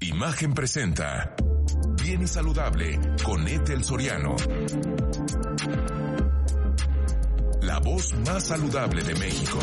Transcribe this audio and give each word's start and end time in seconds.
Imagen 0.00 0.54
presenta. 0.54 1.34
Bien 2.00 2.22
y 2.22 2.28
saludable 2.28 3.00
con 3.24 3.48
Ethel 3.48 3.82
Soriano. 3.82 4.36
La 7.62 7.80
voz 7.80 8.14
más 8.24 8.44
saludable 8.46 9.02
de 9.02 9.14
México. 9.16 9.58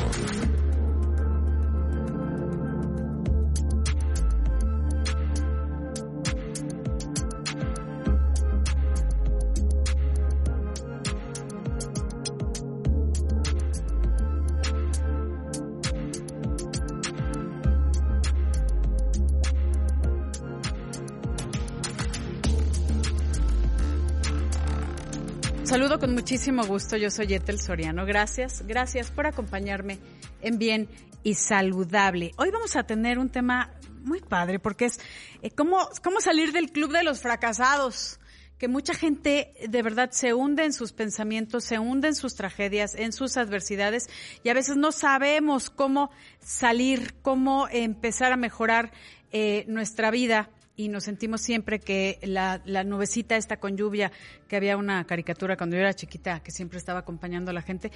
Saludo 25.75 25.99
con 25.99 26.13
muchísimo 26.13 26.65
gusto. 26.65 26.95
Yo 26.95 27.11
soy 27.11 27.33
Etel 27.33 27.59
Soriano. 27.59 28.05
Gracias, 28.05 28.65
gracias 28.65 29.11
por 29.11 29.27
acompañarme 29.27 29.99
en 30.41 30.57
Bien 30.57 30.87
y 31.21 31.33
Saludable. 31.33 32.31
Hoy 32.37 32.49
vamos 32.49 32.77
a 32.77 32.83
tener 32.83 33.19
un 33.19 33.27
tema 33.27 33.73
muy 34.05 34.21
padre 34.21 34.57
porque 34.57 34.85
es 34.85 35.01
eh, 35.41 35.51
cómo, 35.51 35.89
cómo 36.01 36.21
salir 36.21 36.53
del 36.53 36.71
club 36.71 36.93
de 36.93 37.03
los 37.03 37.19
fracasados 37.19 38.21
que 38.57 38.69
mucha 38.69 38.93
gente 38.93 39.53
de 39.67 39.81
verdad 39.81 40.11
se 40.11 40.33
hunde 40.33 40.63
en 40.63 40.71
sus 40.71 40.93
pensamientos, 40.93 41.65
se 41.65 41.77
hunde 41.77 42.07
en 42.07 42.15
sus 42.15 42.35
tragedias, 42.35 42.95
en 42.95 43.11
sus 43.11 43.35
adversidades 43.35 44.07
y 44.45 44.47
a 44.47 44.53
veces 44.53 44.77
no 44.77 44.93
sabemos 44.93 45.69
cómo 45.69 46.09
salir, 46.39 47.15
cómo 47.21 47.67
empezar 47.69 48.31
a 48.31 48.37
mejorar 48.37 48.93
eh, 49.33 49.65
nuestra 49.67 50.09
vida 50.09 50.49
y 50.75 50.89
nos 50.89 51.05
sentimos 51.05 51.41
siempre 51.41 51.79
que 51.79 52.19
la, 52.23 52.61
la 52.65 52.83
nubecita 52.83 53.37
esta 53.37 53.57
con 53.57 53.77
lluvia, 53.77 54.11
que 54.47 54.55
había 54.55 54.77
una 54.77 55.05
caricatura 55.05 55.57
cuando 55.57 55.75
yo 55.75 55.81
era 55.81 55.93
chiquita 55.93 56.41
que 56.41 56.51
siempre 56.51 56.77
estaba 56.77 56.99
acompañando 56.99 57.51
a 57.51 57.53
la 57.53 57.61
gente, 57.61 57.91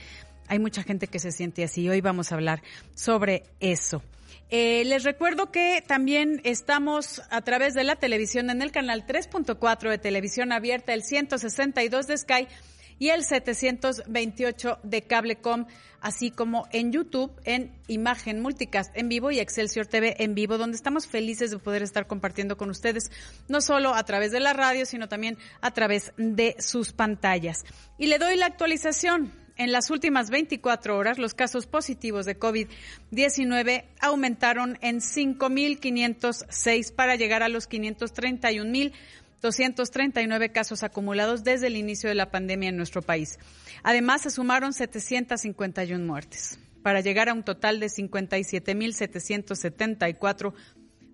hay 0.47 0.59
mucha 0.59 0.83
gente 0.83 1.07
que 1.07 1.19
se 1.19 1.31
siente 1.31 1.63
así. 1.63 1.87
Hoy 1.89 2.01
vamos 2.01 2.31
a 2.31 2.35
hablar 2.35 2.61
sobre 2.95 3.43
eso. 3.59 4.01
Eh, 4.49 4.83
les 4.85 5.03
recuerdo 5.03 5.51
que 5.51 5.83
también 5.85 6.41
estamos 6.43 7.21
a 7.29 7.41
través 7.41 7.75
de 7.75 7.83
la 7.83 7.97
televisión 7.97 8.49
en 8.49 8.61
el 8.61 8.71
canal 8.71 9.05
3.4 9.05 9.89
de 9.89 9.97
televisión 9.97 10.51
abierta, 10.51 10.93
el 10.93 11.03
162 11.03 12.07
de 12.07 12.17
Sky 12.17 12.47
y 12.99 13.09
el 13.09 13.23
728 13.23 14.79
de 14.83 15.01
Cablecom, 15.01 15.65
así 16.01 16.31
como 16.31 16.67
en 16.71 16.91
YouTube, 16.91 17.31
en 17.45 17.71
Imagen 17.87 18.41
Multicast 18.41 18.95
en 18.95 19.09
vivo 19.09 19.31
y 19.31 19.39
Excelsior 19.39 19.87
TV 19.87 20.15
en 20.19 20.35
vivo, 20.35 20.57
donde 20.57 20.75
estamos 20.75 21.07
felices 21.07 21.49
de 21.51 21.59
poder 21.59 21.81
estar 21.81 22.05
compartiendo 22.07 22.57
con 22.57 22.69
ustedes, 22.69 23.09
no 23.47 23.61
solo 23.61 23.95
a 23.95 24.03
través 24.03 24.31
de 24.31 24.41
la 24.41 24.53
radio, 24.53 24.85
sino 24.85 25.07
también 25.07 25.37
a 25.61 25.71
través 25.71 26.13
de 26.17 26.55
sus 26.59 26.91
pantallas. 26.93 27.63
Y 27.97 28.07
le 28.07 28.19
doy 28.19 28.35
la 28.35 28.45
actualización. 28.45 29.33
En 29.59 29.73
las 29.73 29.89
últimas 29.89 30.29
24 30.29 30.97
horas, 30.97 31.17
los 31.19 31.33
casos 31.33 31.67
positivos 31.67 32.25
de 32.25 32.39
COVID-19 32.39 33.83
aumentaron 33.99 34.77
en 34.79 35.01
5.506 35.01 36.95
para 36.95 37.17
llegar 37.17 37.43
a 37.43 37.49
los 37.49 37.69
531.000 37.69 38.93
239 39.41 40.51
casos 40.51 40.83
acumulados 40.83 41.43
desde 41.43 41.67
el 41.67 41.77
inicio 41.77 42.09
de 42.09 42.15
la 42.15 42.31
pandemia 42.31 42.69
en 42.69 42.77
nuestro 42.77 43.01
país. 43.01 43.39
Además, 43.83 44.23
se 44.23 44.31
sumaron 44.31 44.73
751 44.73 46.05
muertes 46.05 46.59
para 46.83 47.01
llegar 47.01 47.29
a 47.29 47.33
un 47.33 47.43
total 47.43 47.79
de 47.79 47.87
57.774 47.87 50.53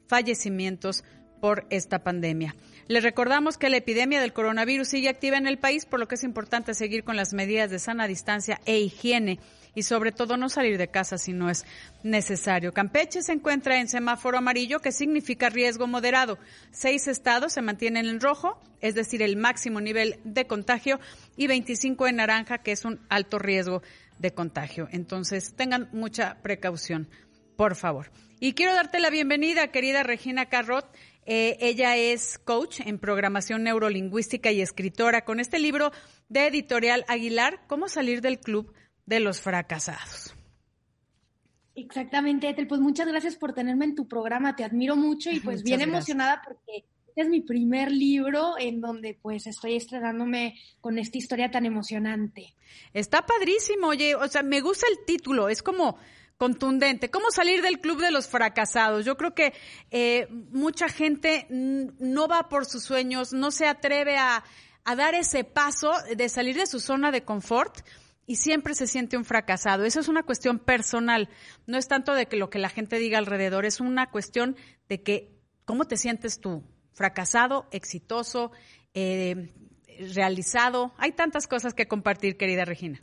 fallecimientos 0.08 1.04
por 1.42 1.68
esta 1.70 2.04
pandemia. 2.04 2.56
Les 2.88 3.04
recordamos 3.04 3.58
que 3.58 3.70
la 3.70 3.78
epidemia 3.78 4.22
del 4.22 4.34
coronavirus 4.34 4.88
sigue 4.88 5.10
activa 5.10 5.38
en 5.38 5.48
el 5.48 5.60
país, 5.60 5.86
por 5.86 6.00
lo 6.00 6.08
que 6.08 6.16
es 6.16 6.24
importante 6.24 6.74
seguir 6.74 7.04
con 7.04 7.16
las 7.16 7.34
medidas 7.34 7.70
de 7.70 7.78
sana 7.80 8.08
distancia 8.08 8.60
e 8.66 8.80
higiene 8.80 9.40
y 9.76 9.84
sobre 9.84 10.12
todo 10.12 10.38
no 10.38 10.50
salir 10.50 10.78
de 10.78 10.88
casa 10.88 11.18
si 11.18 11.34
no 11.34 11.50
es 11.50 11.66
necesario. 12.02 12.74
Campeche 12.74 13.22
se 13.22 13.34
encuentra 13.34 13.80
en 13.80 13.88
semáforo 13.88 14.38
amarillo, 14.38 14.80
que 14.80 14.92
significa 14.92 15.50
riesgo 15.50 15.86
moderado. 15.86 16.40
Seis 16.72 17.08
estados 17.08 17.54
se 17.54 17.62
mantienen 17.62 18.08
en 18.08 18.22
rojo, 18.22 18.60
es 18.82 18.96
decir, 18.96 19.22
el 19.22 19.36
máximo 19.36 19.82
nivel 19.82 20.20
de 20.24 20.48
contagio, 20.48 21.00
y 21.36 21.48
25 21.48 22.08
en 22.08 22.16
naranja, 22.16 22.60
que 22.60 22.72
es 22.72 22.86
un 22.86 23.00
alto 23.10 23.38
riesgo 23.38 23.84
de 24.18 24.34
contagio. 24.34 24.88
Entonces, 24.92 25.54
tengan 25.56 25.90
mucha 25.92 26.38
precaución, 26.42 27.10
por 27.58 27.76
favor. 27.76 28.10
Y 28.40 28.54
quiero 28.54 28.74
darte 28.74 29.00
la 29.00 29.10
bienvenida, 29.10 29.72
querida 29.72 30.04
Regina 30.04 30.48
Carrot. 30.48 30.86
Eh, 31.26 31.58
ella 31.60 31.98
es 31.98 32.38
coach 32.38 32.82
en 32.82 33.00
programación 33.00 33.64
neurolingüística 33.64 34.52
y 34.52 34.62
escritora 34.62 35.26
con 35.26 35.40
este 35.40 35.58
libro 35.58 35.92
de 36.30 36.48
editorial 36.48 37.06
Aguilar, 37.08 37.62
¿Cómo 37.68 37.88
salir 37.88 38.22
del 38.22 38.40
club 38.40 38.74
de 39.06 39.20
los 39.20 39.42
fracasados. 39.42 40.34
Exactamente, 41.76 42.50
Ethel. 42.50 42.68
Pues 42.68 42.82
muchas 42.82 43.08
gracias 43.08 43.36
por 43.36 43.54
tenerme 43.54 43.86
en 43.86 43.96
tu 43.96 44.08
programa. 44.08 44.56
Te 44.56 44.64
admiro 44.64 44.96
mucho 44.96 45.30
y 45.30 45.40
pues 45.42 45.64
bien 45.64 45.82
emocionada 45.82 46.42
porque 46.44 46.86
este 47.08 47.22
es 47.22 47.30
mi 47.30 47.42
primer 47.42 47.92
libro 47.92 48.56
en 48.58 48.82
donde 48.82 49.18
pues 49.22 49.48
estoy 49.48 49.76
estrenándome 49.76 50.60
con 50.82 50.98
esta 50.98 51.18
historia 51.18 51.52
tan 51.52 51.66
emocionante. 51.66 52.54
Está 52.94 53.26
padrísimo, 53.26 53.88
oye, 53.88 54.16
o 54.16 54.28
sea, 54.28 54.44
me 54.44 54.62
gusta 54.62 54.88
el 54.90 55.06
título, 55.06 55.50
es 55.50 55.62
como 55.62 55.98
contundente. 56.38 57.10
¿Cómo 57.10 57.32
salir 57.32 57.62
del 57.62 57.80
club 57.80 58.02
de 58.02 58.12
los 58.12 58.28
fracasados? 58.28 59.06
Yo 59.06 59.16
creo 59.16 59.34
que 59.34 59.54
eh, 59.92 60.28
mucha 60.30 60.90
gente 60.90 61.48
no 61.50 62.28
va 62.28 62.50
por 62.50 62.66
sus 62.66 62.84
sueños, 62.84 63.32
no 63.32 63.52
se 63.52 63.68
atreve 63.68 64.18
a, 64.18 64.44
a 64.84 64.96
dar 64.96 65.16
ese 65.16 65.44
paso 65.44 65.94
de 66.16 66.28
salir 66.28 66.58
de 66.58 66.68
su 66.68 66.80
zona 66.80 67.12
de 67.12 67.24
confort 67.24 67.80
y 68.28 68.38
siempre 68.38 68.74
se 68.74 68.88
siente 68.88 69.18
un 69.18 69.26
fracasado. 69.26 69.86
Eso 69.86 70.00
es 70.00 70.08
una 70.08 70.24
cuestión 70.24 70.60
personal. 70.60 71.30
No 71.68 71.78
es 71.78 71.88
tanto 71.88 72.14
de 72.14 72.28
que 72.28 72.38
lo 72.38 72.50
que 72.50 72.60
la 72.60 72.70
gente 72.70 72.98
diga 72.98 73.18
alrededor, 73.18 73.66
es 73.66 73.80
una 73.80 74.10
cuestión 74.10 74.56
de 74.90 75.02
que 75.02 75.36
cómo 75.66 75.86
te 75.86 75.98
sientes 75.98 76.40
tú, 76.40 76.64
fracasado, 76.94 77.68
exitoso, 77.72 78.52
eh, 78.94 79.54
realizado. 80.14 80.94
Hay 80.98 81.12
tantas 81.12 81.48
cosas 81.48 81.74
que 81.74 81.88
compartir, 81.88 82.38
querida 82.38 82.66
Regina. 82.66 83.02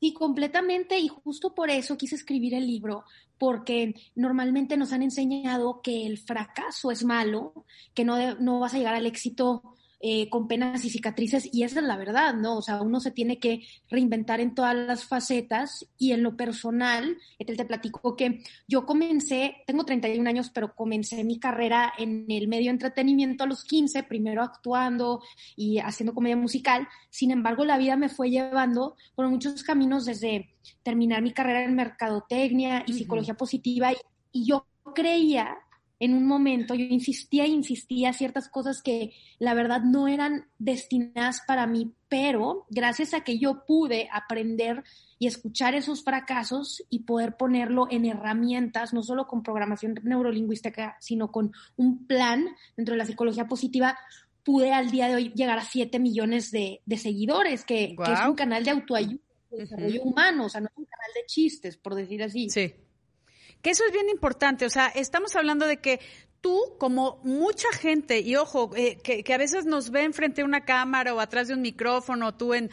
Sí, 0.00 0.12
completamente, 0.12 0.98
y 0.98 1.08
justo 1.08 1.54
por 1.54 1.70
eso 1.70 1.96
quise 1.96 2.16
escribir 2.16 2.54
el 2.54 2.66
libro, 2.66 3.04
porque 3.38 3.94
normalmente 4.14 4.76
nos 4.76 4.92
han 4.92 5.02
enseñado 5.02 5.80
que 5.82 6.04
el 6.04 6.18
fracaso 6.18 6.90
es 6.90 7.04
malo, 7.04 7.64
que 7.94 8.04
no, 8.04 8.34
no 8.34 8.60
vas 8.60 8.74
a 8.74 8.78
llegar 8.78 8.94
al 8.94 9.06
éxito 9.06 9.62
eh, 10.06 10.28
con 10.28 10.46
penas 10.46 10.84
y 10.84 10.90
cicatrices, 10.90 11.48
y 11.50 11.62
esa 11.62 11.80
es 11.80 11.86
la 11.86 11.96
verdad, 11.96 12.34
¿no? 12.34 12.58
O 12.58 12.60
sea, 12.60 12.82
uno 12.82 13.00
se 13.00 13.10
tiene 13.10 13.38
que 13.38 13.62
reinventar 13.88 14.38
en 14.38 14.54
todas 14.54 14.76
las 14.76 15.06
facetas 15.06 15.86
y 15.96 16.12
en 16.12 16.22
lo 16.22 16.36
personal, 16.36 17.16
te, 17.38 17.56
te 17.56 17.64
platico 17.64 18.14
que 18.14 18.42
yo 18.68 18.84
comencé, 18.84 19.56
tengo 19.66 19.86
31 19.86 20.28
años, 20.28 20.50
pero 20.50 20.74
comencé 20.74 21.24
mi 21.24 21.38
carrera 21.38 21.90
en 21.96 22.26
el 22.28 22.48
medio 22.48 22.66
de 22.66 22.72
entretenimiento 22.72 23.44
a 23.44 23.46
los 23.46 23.64
15, 23.64 24.02
primero 24.02 24.42
actuando 24.42 25.22
y 25.56 25.78
haciendo 25.78 26.12
comedia 26.12 26.36
musical, 26.36 26.86
sin 27.08 27.30
embargo, 27.30 27.64
la 27.64 27.78
vida 27.78 27.96
me 27.96 28.10
fue 28.10 28.28
llevando 28.28 28.96
por 29.14 29.26
muchos 29.30 29.62
caminos 29.62 30.04
desde 30.04 30.50
terminar 30.82 31.22
mi 31.22 31.32
carrera 31.32 31.64
en 31.64 31.76
mercadotecnia 31.76 32.84
y 32.86 32.92
psicología 32.92 33.38
positiva, 33.38 33.90
y, 33.90 33.96
y 34.32 34.44
yo 34.48 34.66
creía 34.94 35.56
en 36.00 36.14
un 36.14 36.26
momento 36.26 36.74
yo 36.74 36.84
insistía 36.84 37.44
e 37.44 37.48
insistía 37.48 38.12
ciertas 38.12 38.48
cosas 38.48 38.82
que 38.82 39.12
la 39.38 39.54
verdad 39.54 39.82
no 39.82 40.08
eran 40.08 40.46
destinadas 40.58 41.40
para 41.46 41.66
mí, 41.66 41.92
pero 42.08 42.66
gracias 42.68 43.14
a 43.14 43.22
que 43.22 43.38
yo 43.38 43.64
pude 43.66 44.08
aprender 44.12 44.82
y 45.18 45.26
escuchar 45.26 45.74
esos 45.74 46.02
fracasos 46.02 46.82
y 46.90 47.00
poder 47.00 47.36
ponerlo 47.36 47.86
en 47.90 48.04
herramientas, 48.04 48.92
no 48.92 49.02
solo 49.02 49.26
con 49.26 49.42
programación 49.42 49.94
neurolingüística, 50.02 50.96
sino 51.00 51.30
con 51.30 51.52
un 51.76 52.06
plan 52.06 52.48
dentro 52.76 52.94
de 52.94 52.98
la 52.98 53.06
psicología 53.06 53.46
positiva, 53.46 53.96
pude 54.42 54.72
al 54.72 54.90
día 54.90 55.08
de 55.08 55.14
hoy 55.14 55.32
llegar 55.34 55.58
a 55.58 55.64
7 55.64 55.98
millones 55.98 56.50
de, 56.50 56.82
seguidores, 56.96 57.64
que, 57.64 57.96
es 57.98 58.28
un 58.28 58.34
canal 58.34 58.64
de 58.64 58.70
autoayuda, 58.70 59.22
de 59.50 59.58
desarrollo 59.58 60.02
humano, 60.02 60.46
o 60.46 60.48
sea, 60.48 60.60
no 60.60 60.66
es 60.66 60.76
un 60.76 60.84
canal 60.84 61.10
de 61.14 61.24
chistes, 61.26 61.76
por 61.76 61.94
decir 61.94 62.22
así. 62.22 62.50
Sí. 62.50 62.74
Que 63.64 63.70
eso 63.70 63.82
es 63.86 63.92
bien 63.92 64.10
importante, 64.10 64.66
o 64.66 64.68
sea, 64.68 64.88
estamos 64.88 65.34
hablando 65.36 65.66
de 65.66 65.78
que 65.78 65.98
tú, 66.42 66.60
como 66.78 67.18
mucha 67.24 67.72
gente, 67.72 68.20
y 68.20 68.36
ojo, 68.36 68.70
eh, 68.76 68.98
que, 69.02 69.32
a 69.32 69.38
veces 69.38 69.64
nos 69.64 69.88
ven 69.88 70.12
frente 70.12 70.42
a 70.42 70.44
una 70.44 70.66
cámara 70.66 71.14
o 71.14 71.18
atrás 71.18 71.48
de 71.48 71.54
un 71.54 71.62
micrófono, 71.62 72.34
tú 72.34 72.52
en, 72.52 72.68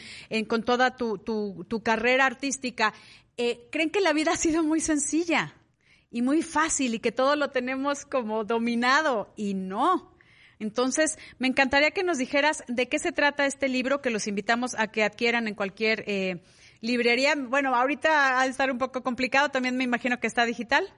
con 0.50 0.64
toda 0.64 0.98
tu, 0.98 1.18
tu, 1.18 1.82
carrera 1.82 2.26
artística, 2.26 2.94
eh, 3.38 3.70
creen 3.72 3.90
que 3.90 4.02
la 4.02 4.12
vida 4.12 4.34
ha 4.34 4.36
sido 4.36 4.64
muy 4.64 4.82
sencilla 4.82 5.56
y 6.10 6.22
muy 6.22 6.42
fácil 6.42 6.96
y 6.96 7.00
que 7.00 7.14
todo 7.14 7.38
lo 7.38 7.52
tenemos 7.52 8.04
como 8.04 8.44
dominado 8.44 9.32
y 9.38 9.54
no. 9.54 10.14
Entonces, 10.60 11.18
me 11.40 11.48
encantaría 11.48 11.92
que 11.92 12.04
nos 12.04 12.18
dijeras 12.18 12.66
de 12.68 12.90
qué 12.90 13.00
se 13.00 13.14
trata 13.14 13.46
este 13.46 13.70
libro, 13.70 14.02
que 14.02 14.10
los 14.10 14.28
invitamos 14.28 14.76
a 14.78 14.88
que 14.88 15.06
adquieran 15.06 15.48
en 15.48 15.56
cualquier 15.56 16.04
eh, 16.06 16.44
librería. 16.82 17.36
Bueno, 17.38 17.74
ahorita 17.76 18.40
ha 18.40 18.44
de 18.44 18.50
estar 18.50 18.70
un 18.72 18.78
poco 18.78 19.04
complicado, 19.04 19.50
también 19.50 19.78
me 19.78 19.84
imagino 19.84 20.20
que 20.20 20.28
está 20.28 20.46
digital. 20.46 20.92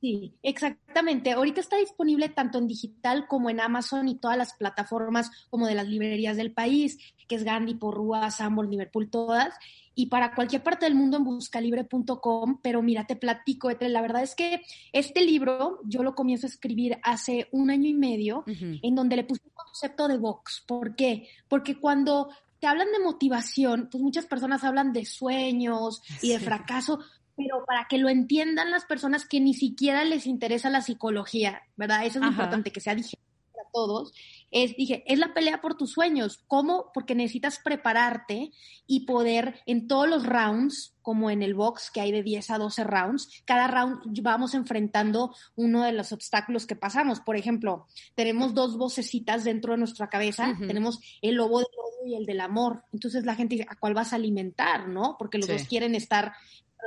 Sí, 0.00 0.34
exactamente. 0.42 1.32
Ahorita 1.32 1.60
está 1.60 1.76
disponible 1.76 2.30
tanto 2.30 2.56
en 2.56 2.66
digital 2.66 3.26
como 3.28 3.50
en 3.50 3.60
Amazon 3.60 4.08
y 4.08 4.14
todas 4.14 4.38
las 4.38 4.54
plataformas 4.54 5.30
como 5.50 5.66
de 5.66 5.74
las 5.74 5.86
librerías 5.86 6.38
del 6.38 6.52
país, 6.52 6.98
que 7.28 7.34
es 7.34 7.44
Gandhi, 7.44 7.74
Porrúa, 7.74 8.30
Sambor, 8.30 8.66
Liverpool, 8.66 9.10
todas. 9.10 9.54
Y 9.94 10.06
para 10.06 10.34
cualquier 10.34 10.62
parte 10.62 10.86
del 10.86 10.94
mundo 10.94 11.18
en 11.18 11.24
buscalibre.com. 11.24 12.60
Pero 12.62 12.80
mira, 12.80 13.06
te 13.06 13.16
platico, 13.16 13.70
la 13.78 14.00
verdad 14.00 14.22
es 14.22 14.34
que 14.34 14.62
este 14.94 15.20
libro 15.20 15.80
yo 15.84 16.02
lo 16.02 16.14
comienzo 16.14 16.46
a 16.46 16.50
escribir 16.50 16.98
hace 17.02 17.48
un 17.52 17.70
año 17.70 17.86
y 17.86 17.94
medio, 17.94 18.44
en 18.46 18.94
donde 18.94 19.16
le 19.16 19.24
puse 19.24 19.42
un 19.44 19.52
concepto 19.52 20.08
de 20.08 20.16
box. 20.16 20.64
¿Por 20.66 20.96
qué? 20.96 21.28
Porque 21.46 21.78
cuando 21.78 22.30
te 22.60 22.66
hablan 22.66 22.92
de 22.92 23.00
motivación, 23.00 23.88
pues 23.90 24.02
muchas 24.02 24.26
personas 24.26 24.62
hablan 24.64 24.92
de 24.92 25.06
sueños 25.06 26.02
y 26.22 26.30
de 26.30 26.40
fracaso, 26.40 27.00
pero 27.36 27.64
para 27.66 27.86
que 27.88 27.98
lo 27.98 28.08
entiendan 28.10 28.70
las 28.70 28.84
personas 28.84 29.26
que 29.26 29.40
ni 29.40 29.54
siquiera 29.54 30.04
les 30.04 30.26
interesa 30.26 30.68
la 30.68 30.82
psicología, 30.82 31.62
¿verdad? 31.76 32.04
Eso 32.04 32.18
es 32.20 32.26
importante, 32.26 32.70
que 32.70 32.80
sea 32.80 32.94
digerible 32.94 33.26
para 33.54 33.70
todos. 33.72 34.12
Es, 34.50 34.76
dije, 34.76 35.04
es 35.06 35.18
la 35.18 35.32
pelea 35.32 35.62
por 35.62 35.74
tus 35.74 35.92
sueños. 35.92 36.44
¿Cómo? 36.48 36.90
Porque 36.92 37.14
necesitas 37.14 37.58
prepararte 37.64 38.50
y 38.86 39.06
poder 39.06 39.60
en 39.64 39.88
todos 39.88 40.06
los 40.06 40.26
rounds, 40.26 40.94
como 41.00 41.30
en 41.30 41.42
el 41.42 41.54
box, 41.54 41.90
que 41.90 42.02
hay 42.02 42.12
de 42.12 42.22
10 42.22 42.50
a 42.50 42.58
12 42.58 42.84
rounds, 42.84 43.42
cada 43.46 43.68
round 43.68 44.20
vamos 44.20 44.52
enfrentando 44.52 45.34
uno 45.56 45.84
de 45.84 45.92
los 45.92 46.12
obstáculos 46.12 46.66
que 46.66 46.76
pasamos. 46.76 47.20
Por 47.20 47.36
ejemplo, 47.36 47.86
tenemos 48.14 48.52
dos 48.52 48.76
vocecitas 48.76 49.44
dentro 49.44 49.72
de 49.72 49.78
nuestra 49.78 50.10
cabeza, 50.10 50.54
tenemos 50.58 51.00
el 51.22 51.36
lobo 51.36 51.58
odio 51.58 51.89
y 52.04 52.14
el 52.14 52.26
del 52.26 52.40
amor. 52.40 52.84
Entonces 52.92 53.24
la 53.24 53.34
gente 53.34 53.56
dice, 53.56 53.66
¿a 53.68 53.76
cuál 53.76 53.94
vas 53.94 54.12
a 54.12 54.16
alimentar? 54.16 54.88
¿No? 54.88 55.16
Porque 55.18 55.38
los 55.38 55.48
dos 55.48 55.64
quieren 55.64 55.94
estar 55.94 56.32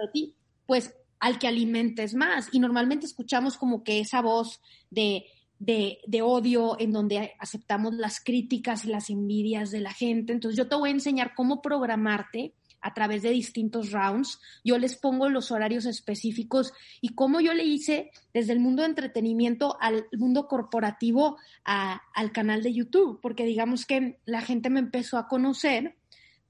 de 0.01 0.11
ti 0.11 0.35
pues 0.65 0.93
al 1.19 1.39
que 1.39 1.47
alimentes 1.47 2.13
más. 2.15 2.49
Y 2.51 2.59
normalmente 2.59 3.05
escuchamos 3.05 3.57
como 3.57 3.83
que 3.83 3.99
esa 3.99 4.21
voz 4.21 4.61
de, 4.89 5.25
de, 5.59 5.99
de, 6.05 6.21
odio 6.21 6.77
en 6.79 6.91
donde 6.91 7.33
aceptamos 7.39 7.93
las 7.93 8.19
críticas 8.19 8.85
y 8.85 8.89
las 8.89 9.09
envidias 9.09 9.71
de 9.71 9.79
la 9.79 9.93
gente. 9.93 10.33
Entonces 10.33 10.57
yo 10.57 10.67
te 10.67 10.75
voy 10.75 10.89
a 10.89 10.93
enseñar 10.93 11.33
cómo 11.35 11.61
programarte 11.61 12.53
a 12.83 12.93
través 12.93 13.23
de 13.23 13.31
distintos 13.31 13.91
rounds. 13.91 14.39
Yo 14.63 14.77
les 14.77 14.95
pongo 14.95 15.29
los 15.29 15.51
horarios 15.51 15.85
específicos 15.85 16.73
y 17.01 17.15
cómo 17.15 17.39
yo 17.41 17.53
le 17.53 17.63
hice 17.63 18.11
desde 18.33 18.53
el 18.53 18.59
mundo 18.59 18.83
de 18.83 18.89
entretenimiento 18.89 19.77
al 19.79 20.05
mundo 20.11 20.47
corporativo 20.47 21.37
al 21.63 22.31
canal 22.31 22.61
de 22.61 22.73
YouTube, 22.73 23.19
porque 23.21 23.45
digamos 23.45 23.85
que 23.85 24.19
la 24.25 24.41
gente 24.41 24.69
me 24.69 24.79
empezó 24.79 25.17
a 25.17 25.27
conocer 25.27 25.95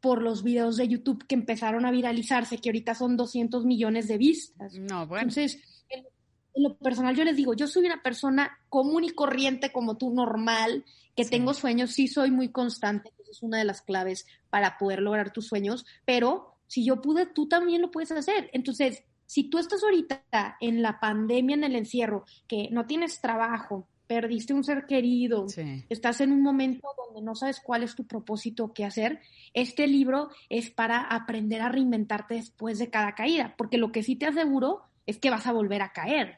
por 0.01 0.21
los 0.21 0.44
videos 0.44 0.75
de 0.75 0.89
YouTube 0.89 1.25
que 1.25 1.35
empezaron 1.35 1.85
a 1.85 1.91
viralizarse, 1.91 2.57
que 2.57 2.69
ahorita 2.69 2.94
son 2.94 3.15
200 3.15 3.63
millones 3.63 4.09
de 4.09 4.18
vistas. 4.18 4.74
No, 4.74 5.07
bueno. 5.07 5.21
Entonces, 5.21 5.62
en, 5.88 6.03
lo 6.56 6.75
personal 6.77 7.15
yo 7.15 7.24
les 7.24 7.38
digo, 7.38 7.53
yo 7.53 7.68
soy 7.68 7.86
una 7.86 8.03
persona 8.03 8.59
común 8.68 9.06
y 9.06 9.12
corriente 9.12 9.71
como 9.71 9.95
tú, 9.95 10.13
normal, 10.13 10.83
que 11.15 11.24
tengo 11.24 11.53
sueños, 11.53 11.91
sí 11.91 12.09
soy 12.09 12.31
muy 12.31 12.50
constante, 12.50 13.12
es 13.33 13.44
una 13.44 13.57
de 13.57 13.65
las 13.65 13.81
claves 13.81 14.25
para 14.50 14.77
poder 14.77 15.01
lograr 15.01 15.33
tus 15.33 15.47
sueños, 15.47 15.85
pero 16.06 16.56
si 16.68 16.85
yo 16.85 17.01
pude, 17.01 17.25
tú 17.25 17.47
también 17.47 17.81
lo 17.81 17.91
puedes 17.91 18.12
hacer. 18.12 18.50
Entonces, 18.53 19.03
si 19.25 19.44
tú 19.50 19.57
estás 19.57 19.83
ahorita 19.83 20.24
en 20.59 20.81
la 20.81 21.00
pandemia, 21.00 21.56
en 21.56 21.63
el 21.63 21.75
encierro, 21.75 22.25
que 22.47 22.69
no 22.71 22.85
tienes 22.85 23.19
trabajo, 23.19 23.88
perdiste 24.07 24.53
un 24.53 24.63
ser 24.63 24.85
querido, 24.85 25.47
estás 25.89 26.21
en 26.21 26.31
un 26.31 26.41
momento 26.41 26.88
donde 27.06 27.21
no 27.21 27.35
sabes 27.35 27.59
cuál 27.59 27.83
es 27.83 27.95
tu 27.95 28.06
propósito, 28.06 28.74
qué 28.74 28.85
hacer, 28.85 29.19
este 29.53 29.88
libro 29.88 30.29
es 30.50 30.69
para 30.69 31.00
aprender 31.01 31.62
a 31.62 31.69
reinventarte 31.69 32.36
después 32.36 32.79
de 32.79 32.89
cada 32.89 33.15
caída, 33.15 33.56
porque 33.57 33.77
lo 33.77 33.91
que 33.91 34.03
sí 34.03 34.15
te 34.15 34.27
aseguro 34.27 34.81
es 35.06 35.18
que 35.18 35.29
vas 35.29 35.47
a 35.47 35.51
volver 35.51 35.81
a 35.81 35.94
caer. 35.94 36.38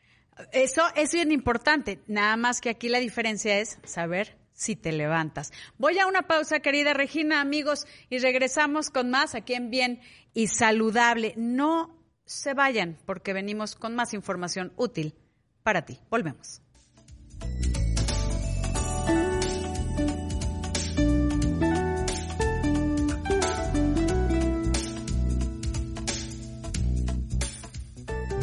Eso 0.52 0.84
es 0.96 1.14
bien 1.14 1.32
importante, 1.32 2.02
nada 2.08 2.38
más 2.38 2.62
que 2.62 2.70
aquí 2.70 2.90
la 2.90 3.00
diferencia 3.00 3.58
es 3.60 3.80
saber 3.84 4.38
si 4.56 4.76
te 4.76 4.92
levantas. 4.92 5.52
Voy 5.78 6.00
a 6.00 6.08
una 6.08 6.24
pausa, 6.24 6.62
querida 6.62 6.94
Regina, 6.94 7.42
amigos, 7.42 7.86
y 8.10 8.18
regresamos 8.18 8.90
con 8.90 9.12
más 9.12 9.36
aquí 9.36 9.54
en 9.54 9.70
Bien 9.70 10.02
y 10.34 10.48
Saludable. 10.48 11.34
No 11.38 11.96
se 12.26 12.56
vayan 12.56 12.98
porque 13.06 13.34
venimos 13.34 13.76
con 13.76 13.94
más 13.94 14.16
información 14.16 14.74
útil 14.78 15.14
para 15.62 15.86
ti. 15.86 16.00
Volvemos. 16.10 16.62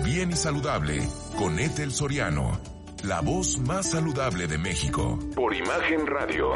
Bien 0.05 0.31
y 0.31 0.37
saludable 0.37 1.03
con 1.38 1.58
Ethel 1.58 1.91
Soriano, 1.91 2.61
la 3.02 3.20
voz 3.20 3.58
más 3.58 3.90
saludable 3.90 4.46
de 4.46 4.58
México. 4.58 5.19
Por 5.34 5.54
Imagen 5.54 6.06
Radio. 6.06 6.52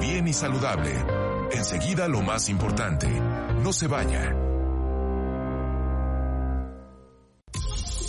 Bien 0.00 0.28
y 0.28 0.32
saludable. 0.32 0.92
Enseguida 1.52 2.08
lo 2.08 2.22
más 2.22 2.48
importante. 2.48 3.08
No 3.62 3.72
se 3.72 3.86
vaya. 3.86 4.34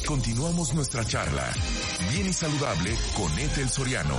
Continuamos 0.05 0.73
nuestra 0.73 1.03
charla. 1.03 1.51
Bien 2.11 2.27
y 2.27 2.33
saludable 2.33 2.95
con 3.15 3.39
Ethel 3.39 3.69
Soriano, 3.69 4.15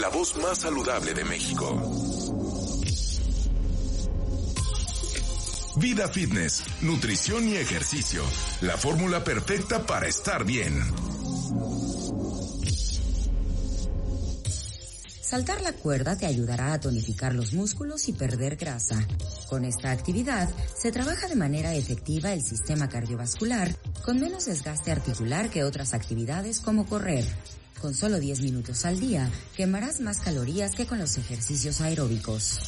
la 0.00 0.08
voz 0.08 0.36
más 0.36 0.58
saludable 0.58 1.12
de 1.14 1.24
México. 1.24 1.78
Vida 5.76 6.08
Fitness, 6.08 6.64
nutrición 6.80 7.48
y 7.48 7.56
ejercicio. 7.56 8.22
La 8.62 8.76
fórmula 8.76 9.22
perfecta 9.22 9.86
para 9.86 10.08
estar 10.08 10.44
bien. 10.44 10.74
Saltar 15.28 15.60
la 15.60 15.74
cuerda 15.74 16.16
te 16.16 16.24
ayudará 16.24 16.72
a 16.72 16.80
tonificar 16.80 17.34
los 17.34 17.52
músculos 17.52 18.08
y 18.08 18.14
perder 18.14 18.56
grasa. 18.56 19.06
Con 19.46 19.66
esta 19.66 19.90
actividad 19.90 20.48
se 20.74 20.90
trabaja 20.90 21.28
de 21.28 21.36
manera 21.36 21.74
efectiva 21.74 22.32
el 22.32 22.40
sistema 22.40 22.88
cardiovascular 22.88 23.74
con 24.06 24.20
menos 24.20 24.46
desgaste 24.46 24.90
articular 24.90 25.50
que 25.50 25.64
otras 25.64 25.92
actividades 25.92 26.60
como 26.60 26.86
correr. 26.86 27.26
Con 27.78 27.92
solo 27.92 28.20
10 28.20 28.40
minutos 28.40 28.86
al 28.86 29.00
día 29.00 29.30
quemarás 29.54 30.00
más 30.00 30.20
calorías 30.20 30.74
que 30.74 30.86
con 30.86 30.98
los 30.98 31.18
ejercicios 31.18 31.82
aeróbicos. 31.82 32.58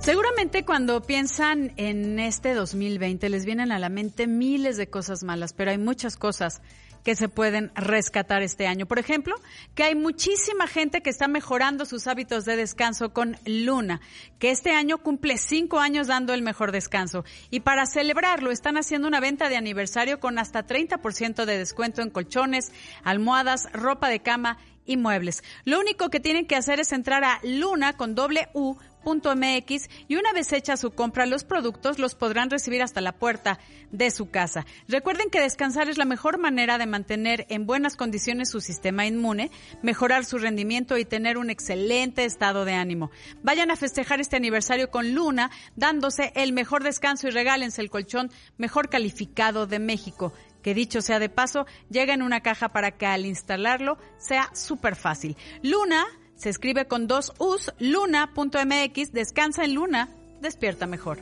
Seguramente 0.00 0.64
cuando 0.64 1.02
piensan 1.02 1.74
en 1.76 2.18
este 2.18 2.54
2020 2.54 3.28
les 3.28 3.44
vienen 3.44 3.72
a 3.72 3.78
la 3.78 3.90
mente 3.90 4.26
miles 4.26 4.78
de 4.78 4.88
cosas 4.88 5.22
malas, 5.22 5.52
pero 5.52 5.72
hay 5.72 5.78
muchas 5.78 6.16
cosas 6.16 6.62
que 7.06 7.14
se 7.14 7.28
pueden 7.28 7.70
rescatar 7.76 8.42
este 8.42 8.66
año. 8.66 8.86
Por 8.86 8.98
ejemplo, 8.98 9.36
que 9.76 9.84
hay 9.84 9.94
muchísima 9.94 10.66
gente 10.66 11.02
que 11.02 11.10
está 11.10 11.28
mejorando 11.28 11.84
sus 11.84 12.08
hábitos 12.08 12.44
de 12.44 12.56
descanso 12.56 13.12
con 13.12 13.36
Luna, 13.46 14.00
que 14.40 14.50
este 14.50 14.72
año 14.72 14.98
cumple 14.98 15.38
cinco 15.38 15.78
años 15.78 16.08
dando 16.08 16.34
el 16.34 16.42
mejor 16.42 16.72
descanso. 16.72 17.24
Y 17.48 17.60
para 17.60 17.86
celebrarlo, 17.86 18.50
están 18.50 18.76
haciendo 18.76 19.06
una 19.06 19.20
venta 19.20 19.48
de 19.48 19.56
aniversario 19.56 20.18
con 20.18 20.40
hasta 20.40 20.66
30% 20.66 21.44
de 21.44 21.58
descuento 21.58 22.02
en 22.02 22.10
colchones, 22.10 22.72
almohadas, 23.04 23.68
ropa 23.72 24.08
de 24.08 24.18
cama 24.18 24.58
y 24.84 24.96
muebles. 24.96 25.44
Lo 25.64 25.78
único 25.78 26.10
que 26.10 26.18
tienen 26.18 26.48
que 26.48 26.56
hacer 26.56 26.80
es 26.80 26.90
entrar 26.90 27.22
a 27.22 27.38
Luna 27.44 27.96
con 27.96 28.16
doble 28.16 28.48
U 28.52 28.78
MX 29.14 29.88
y 30.08 30.16
una 30.16 30.32
vez 30.32 30.52
hecha 30.52 30.76
su 30.76 30.90
compra, 30.90 31.26
los 31.26 31.44
productos 31.44 31.98
los 31.98 32.14
podrán 32.14 32.50
recibir 32.50 32.82
hasta 32.82 33.00
la 33.00 33.12
puerta 33.12 33.58
de 33.92 34.10
su 34.10 34.30
casa. 34.30 34.66
Recuerden 34.88 35.30
que 35.30 35.40
descansar 35.40 35.88
es 35.88 35.96
la 35.96 36.04
mejor 36.04 36.38
manera 36.38 36.76
de 36.76 36.86
mantener 36.86 37.46
en 37.48 37.66
buenas 37.66 37.96
condiciones 37.96 38.50
su 38.50 38.60
sistema 38.60 39.06
inmune, 39.06 39.50
mejorar 39.82 40.24
su 40.24 40.38
rendimiento 40.38 40.98
y 40.98 41.04
tener 41.04 41.38
un 41.38 41.50
excelente 41.50 42.24
estado 42.24 42.64
de 42.64 42.74
ánimo. 42.74 43.10
Vayan 43.42 43.70
a 43.70 43.76
festejar 43.76 44.20
este 44.20 44.36
aniversario 44.36 44.90
con 44.90 45.14
Luna, 45.14 45.50
dándose 45.76 46.32
el 46.34 46.52
mejor 46.52 46.82
descanso 46.82 47.28
y 47.28 47.30
regálense 47.30 47.80
el 47.80 47.90
colchón 47.90 48.30
mejor 48.58 48.88
calificado 48.88 49.66
de 49.66 49.78
México 49.78 50.32
que 50.62 50.74
dicho 50.74 51.00
sea 51.00 51.20
de 51.20 51.28
paso, 51.28 51.64
llega 51.90 52.12
en 52.12 52.22
una 52.22 52.40
caja 52.40 52.70
para 52.70 52.90
que 52.90 53.06
al 53.06 53.24
instalarlo 53.24 53.98
sea 54.18 54.50
súper 54.52 54.96
fácil. 54.96 55.36
Luna 55.62 56.04
se 56.36 56.50
escribe 56.50 56.86
con 56.86 57.06
dos 57.06 57.32
U's, 57.38 57.72
luna.mx, 57.78 59.12
descansa 59.12 59.64
en 59.64 59.74
Luna, 59.74 60.08
despierta 60.40 60.86
mejor. 60.86 61.18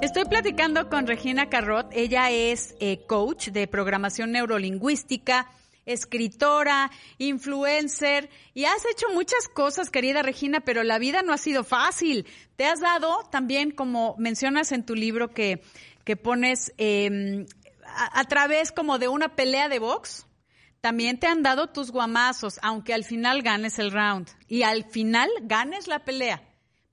Estoy 0.00 0.24
platicando 0.24 0.88
con 0.88 1.06
Regina 1.06 1.48
Carrot. 1.48 1.86
Ella 1.92 2.30
es 2.30 2.74
eh, 2.80 3.04
coach 3.06 3.48
de 3.48 3.66
programación 3.68 4.32
neurolingüística, 4.32 5.48
escritora, 5.86 6.90
influencer 7.18 8.28
y 8.52 8.64
has 8.64 8.84
hecho 8.84 9.06
muchas 9.14 9.48
cosas, 9.48 9.90
querida 9.90 10.22
Regina, 10.22 10.60
pero 10.60 10.82
la 10.82 10.98
vida 10.98 11.22
no 11.22 11.32
ha 11.32 11.38
sido 11.38 11.64
fácil. 11.64 12.26
Te 12.56 12.64
has 12.64 12.80
dado 12.80 13.22
también, 13.30 13.70
como 13.70 14.16
mencionas 14.18 14.72
en 14.72 14.84
tu 14.84 14.94
libro 14.94 15.32
que, 15.32 15.62
que 16.04 16.16
pones 16.16 16.72
em, 16.78 17.46
a, 17.94 18.24
través 18.24 18.72
como 18.72 18.98
de 18.98 19.08
una 19.08 19.34
pelea 19.34 19.68
de 19.68 19.78
box, 19.78 20.26
también 20.80 21.18
te 21.18 21.26
han 21.26 21.42
dado 21.42 21.68
tus 21.68 21.90
guamazos, 21.90 22.58
aunque 22.62 22.94
al 22.94 23.04
final 23.04 23.42
ganes 23.42 23.78
el 23.78 23.92
round 23.92 24.28
y 24.48 24.62
al 24.62 24.84
final 24.84 25.28
ganes 25.42 25.86
la 25.86 26.04
pelea, 26.04 26.42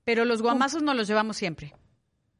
pero 0.04 0.24
los 0.24 0.42
guamazos 0.42 0.82
no 0.82 0.94
los 0.94 1.08
llevamos 1.08 1.36
siempre. 1.36 1.74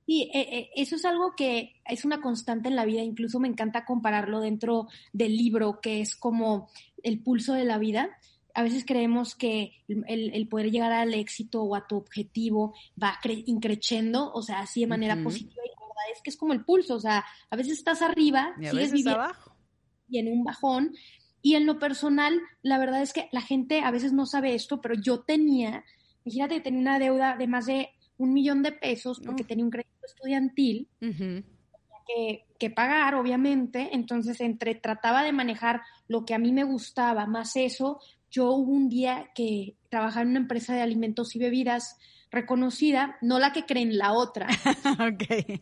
Sí, 0.06 0.28
eh, 0.34 0.40
eh, 0.50 0.70
eso 0.74 0.96
es 0.96 1.04
algo 1.04 1.34
que 1.36 1.80
es 1.84 2.04
una 2.04 2.20
constante 2.20 2.68
en 2.68 2.74
la 2.74 2.84
vida, 2.84 3.00
incluso 3.02 3.38
me 3.38 3.46
encanta 3.46 3.84
compararlo 3.84 4.40
dentro 4.40 4.88
del 5.12 5.36
libro, 5.36 5.80
que 5.80 6.00
es 6.00 6.16
como 6.16 6.68
el 7.04 7.22
pulso 7.22 7.54
de 7.54 7.64
la 7.64 7.78
vida. 7.78 8.10
A 8.54 8.64
veces 8.64 8.84
creemos 8.84 9.36
que 9.36 9.72
el, 9.86 10.48
poder 10.48 10.72
llegar 10.72 10.90
al 10.90 11.14
éxito 11.14 11.62
o 11.62 11.76
a 11.76 11.86
tu 11.86 11.96
objetivo 11.96 12.74
va 13.00 13.20
increciendo, 13.46 14.32
o 14.32 14.42
sea, 14.42 14.58
así 14.58 14.80
de 14.80 14.88
manera 14.88 15.22
positiva, 15.22 15.62
y 15.64 15.68
la 15.68 15.69
verdad 15.69 15.69
es 16.14 16.22
que 16.22 16.30
es 16.30 16.36
como 16.36 16.52
el 16.52 16.64
pulso, 16.64 16.96
o 16.96 17.00
sea, 17.00 17.24
a 17.50 17.56
veces 17.56 17.78
estás 17.78 18.02
arriba, 18.02 18.52
y 18.58 18.70
viviendo 18.70 19.10
abajo. 19.10 19.56
y 20.08 20.18
en 20.18 20.28
un 20.28 20.44
bajón, 20.44 20.92
y 21.42 21.54
en 21.54 21.66
lo 21.66 21.78
personal, 21.78 22.40
la 22.62 22.78
verdad 22.78 23.02
es 23.02 23.12
que 23.12 23.28
la 23.32 23.40
gente 23.40 23.80
a 23.80 23.90
veces 23.90 24.12
no 24.12 24.26
sabe 24.26 24.54
esto, 24.54 24.80
pero 24.80 24.94
yo 24.94 25.20
tenía, 25.20 25.84
imagínate, 26.24 26.60
tenía 26.60 26.80
una 26.80 26.98
deuda 26.98 27.36
de 27.36 27.46
más 27.46 27.66
de 27.66 27.90
un 28.18 28.34
millón 28.34 28.62
de 28.62 28.72
pesos 28.72 29.20
porque 29.24 29.44
tenía 29.44 29.64
un 29.64 29.70
crédito 29.70 30.06
estudiantil 30.06 30.88
que, 31.00 32.44
que, 32.58 32.70
pagar, 32.70 33.14
obviamente. 33.14 33.88
Entonces, 33.92 34.42
entre 34.42 34.74
trataba 34.74 35.22
de 35.22 35.32
manejar 35.32 35.80
lo 36.06 36.26
que 36.26 36.34
a 36.34 36.38
mí 36.38 36.52
me 36.52 36.64
gustaba, 36.64 37.24
más 37.24 37.56
eso, 37.56 38.00
yo 38.30 38.50
hubo 38.52 38.72
un 38.72 38.90
día 38.90 39.30
que 39.34 39.76
trabajaba 39.88 40.22
en 40.22 40.28
una 40.28 40.40
empresa 40.40 40.74
de 40.74 40.82
alimentos 40.82 41.34
y 41.34 41.38
bebidas 41.38 41.96
reconocida, 42.30 43.16
no 43.20 43.38
la 43.38 43.52
que 43.52 43.64
creen, 43.64 43.98
la 43.98 44.12
otra. 44.12 44.48
ok. 45.00 45.60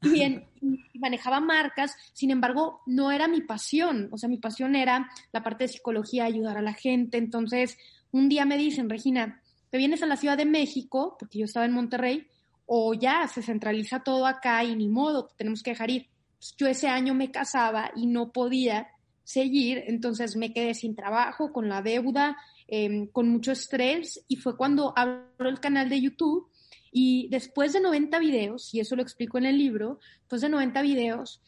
Bien, 0.00 0.46
y 0.60 0.98
manejaba 0.98 1.40
marcas, 1.40 1.94
sin 2.12 2.30
embargo, 2.30 2.82
no 2.86 3.10
era 3.10 3.26
mi 3.26 3.40
pasión, 3.40 4.08
o 4.12 4.18
sea, 4.18 4.28
mi 4.28 4.38
pasión 4.38 4.76
era 4.76 5.10
la 5.32 5.42
parte 5.42 5.64
de 5.64 5.68
psicología, 5.68 6.24
ayudar 6.24 6.56
a 6.56 6.62
la 6.62 6.72
gente. 6.72 7.18
Entonces, 7.18 7.76
un 8.12 8.28
día 8.28 8.44
me 8.44 8.56
dicen, 8.56 8.88
Regina, 8.88 9.42
te 9.70 9.78
vienes 9.78 10.02
a 10.02 10.06
la 10.06 10.16
Ciudad 10.16 10.36
de 10.36 10.46
México, 10.46 11.16
porque 11.18 11.38
yo 11.38 11.44
estaba 11.44 11.66
en 11.66 11.72
Monterrey, 11.72 12.26
o 12.66 12.94
ya 12.94 13.26
se 13.28 13.42
centraliza 13.42 14.00
todo 14.00 14.26
acá 14.26 14.62
y 14.62 14.76
ni 14.76 14.88
modo, 14.88 15.30
tenemos 15.36 15.62
que 15.62 15.70
dejar 15.70 15.90
ir. 15.90 16.08
Pues, 16.38 16.54
yo 16.56 16.66
ese 16.66 16.88
año 16.88 17.14
me 17.14 17.30
casaba 17.30 17.90
y 17.96 18.06
no 18.06 18.30
podía 18.30 18.88
seguir, 19.24 19.84
entonces 19.86 20.36
me 20.36 20.52
quedé 20.52 20.74
sin 20.74 20.94
trabajo, 20.94 21.52
con 21.52 21.68
la 21.68 21.82
deuda, 21.82 22.36
em, 22.68 23.08
con 23.08 23.28
mucho 23.28 23.50
estrés 23.50 24.24
y 24.28 24.36
fue 24.36 24.56
cuando 24.56 24.92
abro 24.96 25.48
el 25.48 25.58
canal 25.58 25.88
de 25.88 26.00
YouTube 26.00 26.48
y 26.92 27.28
después 27.30 27.72
de 27.72 27.80
90 27.80 28.18
videos, 28.20 28.72
y 28.72 28.80
eso 28.80 28.94
lo 28.94 29.02
explico 29.02 29.38
en 29.38 29.46
el 29.46 29.58
libro, 29.58 29.98
después 30.20 30.40
de 30.40 30.48
90 30.48 30.80
videos, 30.82 31.42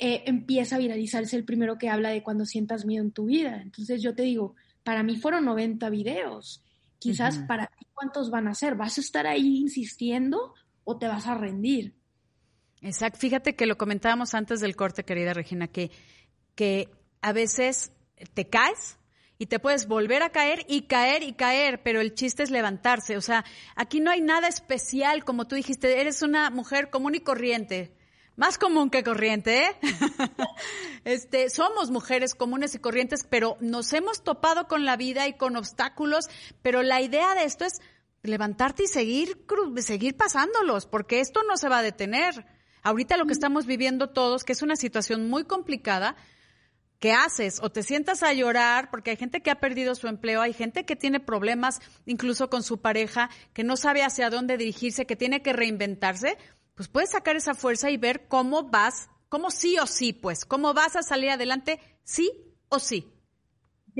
eh, 0.00 0.22
empieza 0.26 0.76
a 0.76 0.78
viralizarse 0.78 1.36
el 1.36 1.44
primero 1.44 1.76
que 1.76 1.90
habla 1.90 2.08
de 2.08 2.22
cuando 2.22 2.46
sientas 2.46 2.86
miedo 2.86 3.04
en 3.04 3.12
tu 3.12 3.26
vida. 3.26 3.60
Entonces 3.60 4.02
yo 4.02 4.14
te 4.14 4.22
digo, 4.22 4.54
para 4.82 5.02
mí 5.02 5.16
fueron 5.16 5.44
90 5.44 5.90
videos 5.90 6.64
Quizás 7.00 7.38
para 7.38 7.66
ti, 7.66 7.86
¿cuántos 7.94 8.30
van 8.30 8.46
a 8.46 8.54
ser? 8.54 8.74
¿Vas 8.74 8.98
a 8.98 9.00
estar 9.00 9.26
ahí 9.26 9.56
insistiendo 9.56 10.52
o 10.84 10.98
te 10.98 11.08
vas 11.08 11.26
a 11.26 11.34
rendir? 11.34 11.94
Exacto. 12.82 13.18
Fíjate 13.18 13.56
que 13.56 13.64
lo 13.64 13.78
comentábamos 13.78 14.34
antes 14.34 14.60
del 14.60 14.76
corte, 14.76 15.02
querida 15.02 15.32
Regina, 15.32 15.66
que, 15.66 15.90
que 16.54 16.90
a 17.22 17.32
veces 17.32 17.92
te 18.34 18.48
caes 18.48 18.98
y 19.40 19.46
te 19.46 19.58
puedes 19.58 19.88
volver 19.88 20.22
a 20.22 20.28
caer 20.28 20.66
y 20.68 20.82
caer 20.82 21.22
y 21.22 21.32
caer, 21.32 21.82
pero 21.82 22.02
el 22.02 22.12
chiste 22.12 22.42
es 22.42 22.50
levantarse. 22.50 23.16
O 23.16 23.22
sea, 23.22 23.42
aquí 23.74 23.98
no 23.98 24.10
hay 24.10 24.20
nada 24.20 24.48
especial, 24.48 25.24
como 25.24 25.48
tú 25.48 25.56
dijiste, 25.56 25.98
eres 25.98 26.20
una 26.20 26.50
mujer 26.50 26.90
común 26.90 27.14
y 27.14 27.20
corriente 27.20 27.96
más 28.36 28.56
común 28.56 28.88
que 28.88 29.04
corriente, 29.04 29.66
¿eh? 29.66 29.76
este, 31.04 31.50
somos 31.50 31.90
mujeres 31.90 32.34
comunes 32.34 32.74
y 32.74 32.78
corrientes, 32.78 33.26
pero 33.28 33.58
nos 33.60 33.92
hemos 33.92 34.24
topado 34.24 34.66
con 34.66 34.86
la 34.86 34.96
vida 34.96 35.28
y 35.28 35.34
con 35.34 35.56
obstáculos, 35.56 36.24
pero 36.62 36.82
la 36.82 37.02
idea 37.02 37.34
de 37.34 37.44
esto 37.44 37.66
es 37.66 37.82
levantarte 38.22 38.84
y 38.84 38.86
seguir, 38.86 39.44
seguir 39.78 40.16
pasándolos, 40.16 40.86
porque 40.86 41.20
esto 41.20 41.42
no 41.46 41.58
se 41.58 41.68
va 41.68 41.78
a 41.78 41.82
detener. 41.82 42.46
Ahorita 42.82 43.18
lo 43.18 43.26
que 43.26 43.34
estamos 43.34 43.66
viviendo 43.66 44.08
todos, 44.08 44.44
que 44.44 44.52
es 44.52 44.62
una 44.62 44.76
situación 44.76 45.28
muy 45.28 45.44
complicada, 45.44 46.16
¿qué 47.00 47.12
haces? 47.12 47.58
O 47.62 47.70
te 47.72 47.82
sientas 47.82 48.22
a 48.22 48.32
llorar 48.32 48.90
porque 48.90 49.10
hay 49.10 49.16
gente 49.16 49.40
que 49.40 49.50
ha 49.50 49.58
perdido 49.58 49.94
su 49.94 50.06
empleo, 50.06 50.42
hay 50.42 50.52
gente 50.52 50.84
que 50.84 50.94
tiene 50.94 51.18
problemas 51.18 51.80
incluso 52.06 52.48
con 52.48 52.62
su 52.62 52.80
pareja, 52.80 53.30
que 53.52 53.64
no 53.64 53.76
sabe 53.76 54.04
hacia 54.04 54.30
dónde 54.30 54.56
dirigirse, 54.56 55.06
que 55.06 55.16
tiene 55.16 55.42
que 55.42 55.52
reinventarse, 55.52 56.38
pues 56.74 56.88
puedes 56.88 57.10
sacar 57.10 57.36
esa 57.36 57.54
fuerza 57.54 57.90
y 57.90 57.96
ver 57.96 58.28
cómo 58.28 58.70
vas, 58.70 59.08
cómo 59.28 59.50
sí 59.50 59.78
o 59.78 59.86
sí, 59.86 60.12
pues, 60.12 60.44
cómo 60.44 60.74
vas 60.74 60.94
a 60.94 61.02
salir 61.02 61.30
adelante, 61.30 61.80
sí 62.04 62.30
o 62.68 62.78
sí. 62.78 63.12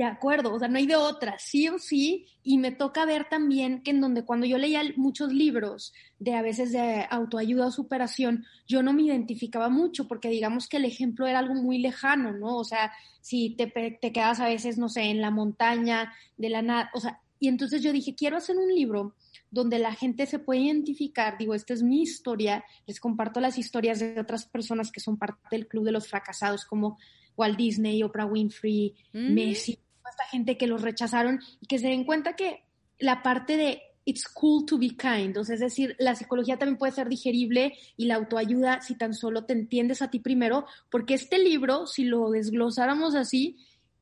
De 0.01 0.07
acuerdo, 0.07 0.51
o 0.51 0.57
sea, 0.57 0.67
no 0.67 0.79
hay 0.79 0.87
de 0.87 0.95
otra, 0.95 1.37
sí 1.37 1.69
o 1.69 1.77
sí, 1.77 2.25
y 2.41 2.57
me 2.57 2.71
toca 2.71 3.05
ver 3.05 3.29
también 3.29 3.83
que 3.83 3.91
en 3.91 4.01
donde 4.01 4.25
cuando 4.25 4.47
yo 4.47 4.57
leía 4.57 4.81
muchos 4.95 5.31
libros 5.31 5.93
de 6.17 6.33
a 6.33 6.41
veces 6.41 6.71
de 6.71 7.05
autoayuda 7.07 7.67
o 7.67 7.71
superación, 7.71 8.43
yo 8.67 8.81
no 8.81 8.93
me 8.93 9.03
identificaba 9.03 9.69
mucho 9.69 10.07
porque 10.07 10.29
digamos 10.29 10.67
que 10.67 10.77
el 10.77 10.85
ejemplo 10.85 11.27
era 11.27 11.37
algo 11.37 11.53
muy 11.53 11.77
lejano, 11.77 12.31
¿no? 12.31 12.57
O 12.57 12.63
sea, 12.63 12.91
si 13.21 13.51
te, 13.51 13.67
te 13.67 14.11
quedas 14.11 14.39
a 14.39 14.47
veces, 14.47 14.79
no 14.79 14.89
sé, 14.89 15.03
en 15.03 15.21
la 15.21 15.29
montaña, 15.29 16.11
de 16.35 16.49
la 16.49 16.63
nada, 16.63 16.89
o 16.95 16.99
sea, 16.99 17.21
y 17.39 17.47
entonces 17.47 17.83
yo 17.83 17.93
dije, 17.93 18.15
quiero 18.15 18.37
hacer 18.37 18.57
un 18.57 18.73
libro 18.73 19.13
donde 19.51 19.77
la 19.77 19.93
gente 19.93 20.25
se 20.25 20.39
puede 20.39 20.61
identificar, 20.61 21.37
digo, 21.37 21.53
esta 21.53 21.75
es 21.75 21.83
mi 21.83 22.01
historia, 22.01 22.65
les 22.87 22.99
comparto 22.99 23.39
las 23.39 23.59
historias 23.59 23.99
de 23.99 24.19
otras 24.19 24.47
personas 24.47 24.91
que 24.91 24.99
son 24.99 25.19
parte 25.19 25.43
del 25.51 25.67
club 25.67 25.85
de 25.85 25.91
los 25.91 26.07
fracasados, 26.07 26.65
como 26.65 26.97
Walt 27.37 27.55
Disney, 27.57 28.01
Oprah 28.01 28.25
Winfrey, 28.25 28.95
mm. 29.13 29.33
Messi, 29.33 29.77
esta 30.09 30.25
gente 30.25 30.57
que 30.57 30.67
los 30.67 30.81
rechazaron 30.81 31.39
y 31.61 31.67
que 31.67 31.79
se 31.79 31.87
den 31.87 32.03
cuenta 32.03 32.35
que 32.35 32.63
la 32.99 33.21
parte 33.21 33.57
de 33.57 33.81
it's 34.05 34.27
cool 34.27 34.65
to 34.65 34.77
be 34.77 34.95
kind, 34.95 35.37
o 35.37 35.43
sea, 35.43 35.55
es 35.55 35.61
decir, 35.61 35.95
la 35.99 36.15
psicología 36.15 36.57
también 36.57 36.77
puede 36.77 36.91
ser 36.91 37.07
digerible 37.07 37.77
y 37.97 38.05
la 38.05 38.15
autoayuda 38.15 38.81
si 38.81 38.95
tan 38.95 39.13
solo 39.13 39.45
te 39.45 39.53
entiendes 39.53 40.01
a 40.01 40.09
ti 40.09 40.19
primero, 40.19 40.65
porque 40.89 41.13
este 41.13 41.37
libro, 41.37 41.85
si 41.85 42.05
lo 42.05 42.29
desglosáramos 42.31 43.15
así, 43.15 43.57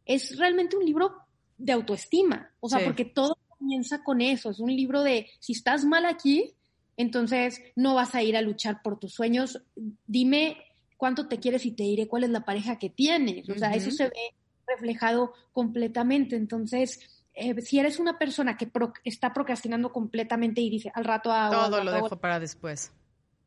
es 0.05 0.37
realmente 0.37 0.77
un 0.77 0.85
libro 0.85 1.15
de 1.57 1.73
autoestima, 1.73 2.49
o 2.61 2.69
sea, 2.69 2.83
porque 2.85 3.05
todo 3.05 3.37
comienza 3.57 4.03
con 4.03 4.21
eso, 4.21 4.51
es 4.51 4.59
un 4.59 4.73
libro 4.73 5.03
de 5.03 5.27
si 5.39 5.51
estás 5.51 5.83
mal 5.83 6.05
aquí, 6.05 6.53
entonces 6.95 7.61
no 7.75 7.95
vas 7.95 8.15
a 8.15 8.23
ir 8.23 8.37
a 8.37 8.41
luchar 8.41 8.81
por 8.81 8.99
tus 8.99 9.13
sueños, 9.13 9.61
dime 10.07 10.57
cuánto 10.95 11.27
te 11.27 11.39
quieres 11.39 11.65
y 11.65 11.71
te 11.71 11.83
diré 11.83 12.07
cuál 12.07 12.23
es 12.23 12.29
la 12.29 12.45
pareja 12.45 12.79
que 12.79 12.89
tienes, 12.89 13.49
o 13.49 13.55
sea, 13.57 13.71
eso 13.71 13.91
se 13.91 14.05
ve 14.05 14.33
reflejado 14.69 15.33
completamente, 15.53 16.35
entonces... 16.35 16.99
Eh, 17.35 17.61
si 17.61 17.79
eres 17.79 17.99
una 17.99 18.17
persona 18.17 18.57
que 18.57 18.69
está 19.05 19.31
procrastinando 19.31 19.93
completamente 19.93 20.59
y 20.59 20.69
dice 20.69 20.91
al 20.93 21.05
rato 21.05 21.31
a 21.31 21.49
todo 21.49 21.81
lo 21.85 21.91
dejo 21.91 22.17
para 22.17 22.37
después. 22.37 22.91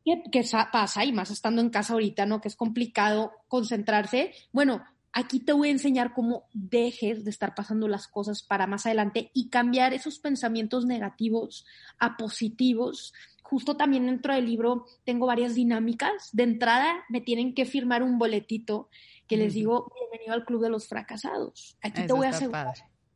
¿Qué, 0.02 0.23
¿Qué, 0.31 0.45
pasa? 0.73 1.05
Y 1.05 1.12
más 1.12 1.31
estando 1.31 1.61
en 1.61 1.69
casa 1.69 1.93
ahorita, 1.93 2.25
¿no? 2.25 2.41
Que 2.41 2.49
es 2.49 2.57
complicado 2.57 3.33
concentrarse. 3.49 4.33
Bueno, 4.50 4.83
Aquí 5.14 5.41
te 5.41 5.52
voy 5.52 5.69
a 5.69 5.73
enseñar 5.73 6.14
cómo 6.14 6.49
dejes 6.55 7.23
de 7.25 7.31
estar 7.31 7.55
pasando 7.55 7.87
las 7.87 8.09
cosas 8.09 8.43
para 8.43 8.67
más 8.67 8.87
adelante 8.87 9.31
y 9.35 9.50
cambiar 9.50 9.93
esos 9.93 10.19
pensamientos 10.19 10.87
negativos 10.87 11.67
a 11.99 12.17
positivos. 12.17 13.12
Justo 13.43 13.76
también 13.76 14.07
dentro 14.07 14.33
del 14.33 14.47
libro 14.47 14.87
tengo 15.05 15.26
varias 15.26 15.55
dinámicas. 15.55 16.31
De 16.33 16.45
entrada 16.45 17.05
me 17.11 17.21
tienen 17.21 17.55
que 17.55 17.67
firmar 17.67 18.02
un 18.02 18.19
boletito 18.19 18.88
que 19.32 19.38
les 19.38 19.54
digo, 19.54 19.90
bienvenido 19.94 20.34
al 20.34 20.44
Club 20.44 20.62
de 20.62 20.68
los 20.68 20.88
Fracasados. 20.88 21.78
Aquí 21.80 22.06
te 22.06 22.12
voy 22.12 22.26
a 22.26 22.30
hacer 22.30 22.50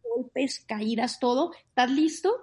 golpes, 0.02 0.64
caídas, 0.66 1.20
todo. 1.20 1.52
¿Estás 1.68 1.90
listo? 1.90 2.34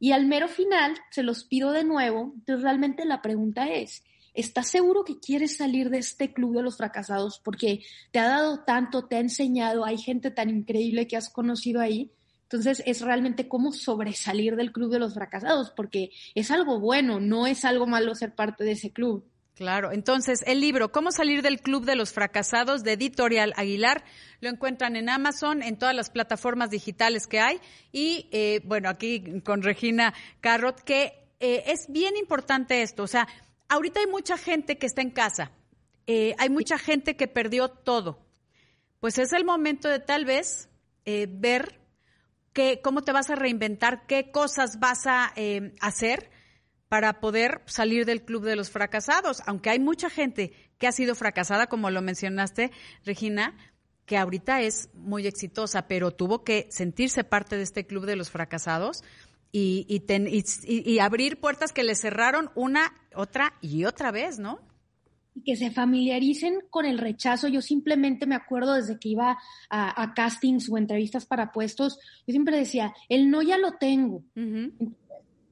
Y 0.00 0.12
al 0.12 0.24
mero 0.24 0.48
final 0.48 0.96
se 1.10 1.22
los 1.22 1.44
pido 1.44 1.72
de 1.72 1.84
nuevo. 1.84 2.32
Entonces 2.36 2.62
realmente 2.62 3.04
la 3.04 3.20
pregunta 3.20 3.68
es, 3.68 4.02
¿Estás 4.32 4.68
seguro 4.68 5.04
que 5.04 5.18
quieres 5.18 5.58
salir 5.58 5.90
de 5.90 5.98
este 5.98 6.32
club 6.32 6.56
de 6.56 6.62
los 6.62 6.78
fracasados? 6.78 7.38
Porque 7.44 7.82
te 8.12 8.18
ha 8.18 8.28
dado 8.28 8.64
tanto, 8.64 9.06
te 9.06 9.16
ha 9.16 9.20
enseñado, 9.20 9.84
hay 9.84 9.98
gente 9.98 10.30
tan 10.30 10.48
increíble 10.48 11.06
que 11.06 11.18
has 11.18 11.28
conocido 11.28 11.82
ahí. 11.82 12.12
Entonces 12.44 12.82
es 12.86 13.02
realmente 13.02 13.46
cómo 13.46 13.72
sobresalir 13.72 14.56
del 14.56 14.72
club 14.72 14.90
de 14.90 15.00
los 15.00 15.12
fracasados, 15.12 15.70
porque 15.76 16.12
es 16.34 16.50
algo 16.50 16.80
bueno, 16.80 17.20
no 17.20 17.46
es 17.46 17.66
algo 17.66 17.86
malo 17.86 18.14
ser 18.14 18.34
parte 18.34 18.64
de 18.64 18.72
ese 18.72 18.90
club. 18.90 19.28
Claro, 19.58 19.90
entonces 19.90 20.44
el 20.46 20.60
libro 20.60 20.92
Cómo 20.92 21.10
salir 21.10 21.42
del 21.42 21.60
club 21.60 21.84
de 21.84 21.96
los 21.96 22.12
fracasados 22.12 22.84
de 22.84 22.92
Editorial 22.92 23.54
Aguilar. 23.56 24.04
Lo 24.40 24.50
encuentran 24.50 24.94
en 24.94 25.08
Amazon, 25.08 25.64
en 25.64 25.76
todas 25.76 25.96
las 25.96 26.10
plataformas 26.10 26.70
digitales 26.70 27.26
que 27.26 27.40
hay. 27.40 27.58
Y 27.90 28.28
eh, 28.30 28.60
bueno, 28.62 28.88
aquí 28.88 29.40
con 29.40 29.64
Regina 29.64 30.14
Carrot, 30.40 30.80
que 30.82 31.26
eh, 31.40 31.64
es 31.66 31.86
bien 31.88 32.16
importante 32.16 32.82
esto, 32.82 33.02
o 33.02 33.08
sea, 33.08 33.26
ahorita 33.68 33.98
hay 33.98 34.06
mucha 34.06 34.38
gente 34.38 34.78
que 34.78 34.86
está 34.86 35.02
en 35.02 35.10
casa, 35.10 35.50
eh, 36.06 36.36
hay 36.38 36.50
mucha 36.50 36.78
gente 36.78 37.16
que 37.16 37.26
perdió 37.26 37.68
todo, 37.68 38.24
pues 39.00 39.18
es 39.18 39.32
el 39.32 39.44
momento 39.44 39.88
de 39.88 39.98
tal 39.98 40.24
vez 40.24 40.68
ver 41.04 41.80
qué, 42.52 42.80
cómo 42.80 43.02
te 43.02 43.10
vas 43.10 43.28
a 43.28 43.34
reinventar, 43.34 44.06
qué 44.06 44.30
cosas 44.30 44.78
vas 44.78 45.08
a 45.08 45.32
hacer 45.80 46.30
para 46.88 47.20
poder 47.20 47.62
salir 47.66 48.06
del 48.06 48.24
club 48.24 48.44
de 48.44 48.56
los 48.56 48.70
fracasados. 48.70 49.42
Aunque 49.46 49.70
hay 49.70 49.78
mucha 49.78 50.10
gente 50.10 50.52
que 50.78 50.86
ha 50.86 50.92
sido 50.92 51.14
fracasada, 51.14 51.66
como 51.66 51.90
lo 51.90 52.02
mencionaste, 52.02 52.70
Regina, 53.04 53.56
que 54.06 54.16
ahorita 54.16 54.62
es 54.62 54.88
muy 54.94 55.26
exitosa, 55.26 55.86
pero 55.86 56.12
tuvo 56.12 56.42
que 56.42 56.66
sentirse 56.70 57.24
parte 57.24 57.56
de 57.56 57.62
este 57.62 57.86
club 57.86 58.06
de 58.06 58.16
los 58.16 58.30
fracasados 58.30 59.02
y, 59.52 59.86
y, 59.88 60.98
abrir 60.98 61.40
puertas 61.40 61.72
que 61.72 61.82
le 61.82 61.94
cerraron 61.94 62.50
una, 62.54 62.92
otra 63.14 63.54
y 63.60 63.84
otra 63.84 64.10
vez, 64.10 64.38
¿no? 64.38 64.60
Y 65.34 65.42
que 65.42 65.56
se 65.56 65.70
familiaricen 65.70 66.60
con 66.70 66.84
el 66.84 66.98
rechazo. 66.98 67.48
Yo 67.48 67.62
simplemente 67.62 68.26
me 68.26 68.34
acuerdo 68.34 68.74
desde 68.74 68.98
que 68.98 69.10
iba 69.10 69.38
a, 69.70 70.14
castings 70.14 70.70
o 70.70 70.76
entrevistas 70.76 71.24
para 71.24 71.52
puestos, 71.52 71.98
yo 72.26 72.32
siempre 72.32 72.58
decía, 72.58 72.94
el 73.08 73.30
no 73.30 73.42
ya 73.42 73.56
lo 73.58 73.72
tengo 73.78 74.22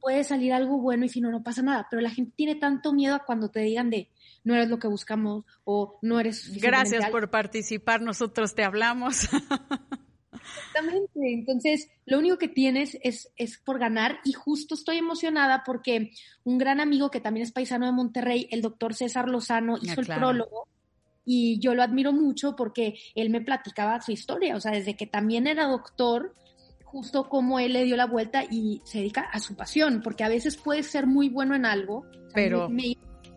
puede 0.06 0.22
salir 0.22 0.52
algo 0.52 0.78
bueno 0.78 1.04
y 1.04 1.08
si 1.08 1.20
no, 1.20 1.32
no 1.32 1.42
pasa 1.42 1.62
nada. 1.62 1.88
Pero 1.90 2.00
la 2.00 2.10
gente 2.10 2.32
tiene 2.36 2.54
tanto 2.54 2.92
miedo 2.92 3.16
a 3.16 3.24
cuando 3.24 3.50
te 3.50 3.58
digan 3.58 3.90
de 3.90 4.08
no 4.44 4.54
eres 4.54 4.68
lo 4.68 4.78
que 4.78 4.86
buscamos 4.86 5.44
o 5.64 5.98
no 6.00 6.20
eres. 6.20 6.52
Gracias 6.62 7.10
por 7.10 7.28
participar, 7.28 8.00
nosotros 8.00 8.54
te 8.54 8.62
hablamos. 8.62 9.24
Exactamente. 10.32 11.32
Entonces, 11.32 11.90
lo 12.04 12.20
único 12.20 12.38
que 12.38 12.46
tienes 12.46 12.96
es, 13.02 13.32
es 13.34 13.58
por 13.58 13.80
ganar 13.80 14.20
y 14.24 14.32
justo 14.32 14.76
estoy 14.76 14.98
emocionada 14.98 15.64
porque 15.66 16.12
un 16.44 16.56
gran 16.56 16.78
amigo 16.78 17.10
que 17.10 17.18
también 17.18 17.42
es 17.42 17.50
paisano 17.50 17.86
de 17.86 17.90
Monterrey, 17.90 18.46
el 18.52 18.62
doctor 18.62 18.94
César 18.94 19.28
Lozano, 19.28 19.74
ah, 19.74 19.80
hizo 19.82 20.00
el 20.02 20.06
prólogo 20.06 20.68
y 21.24 21.58
yo 21.58 21.74
lo 21.74 21.82
admiro 21.82 22.12
mucho 22.12 22.54
porque 22.54 22.96
él 23.16 23.30
me 23.30 23.40
platicaba 23.40 24.00
su 24.00 24.12
historia, 24.12 24.54
o 24.54 24.60
sea, 24.60 24.70
desde 24.70 24.94
que 24.94 25.08
también 25.08 25.48
era 25.48 25.66
doctor, 25.66 26.32
justo 26.96 27.28
como 27.28 27.58
él 27.58 27.74
le 27.74 27.84
dio 27.84 27.94
la 27.94 28.06
vuelta 28.06 28.42
y 28.50 28.80
se 28.82 29.00
dedica 29.00 29.20
a 29.20 29.38
su 29.38 29.54
pasión, 29.54 30.00
porque 30.02 30.24
a 30.24 30.30
veces 30.30 30.56
puede 30.56 30.82
ser 30.82 31.06
muy 31.06 31.28
bueno 31.28 31.54
en 31.54 31.66
algo, 31.66 32.06
pero 32.32 32.70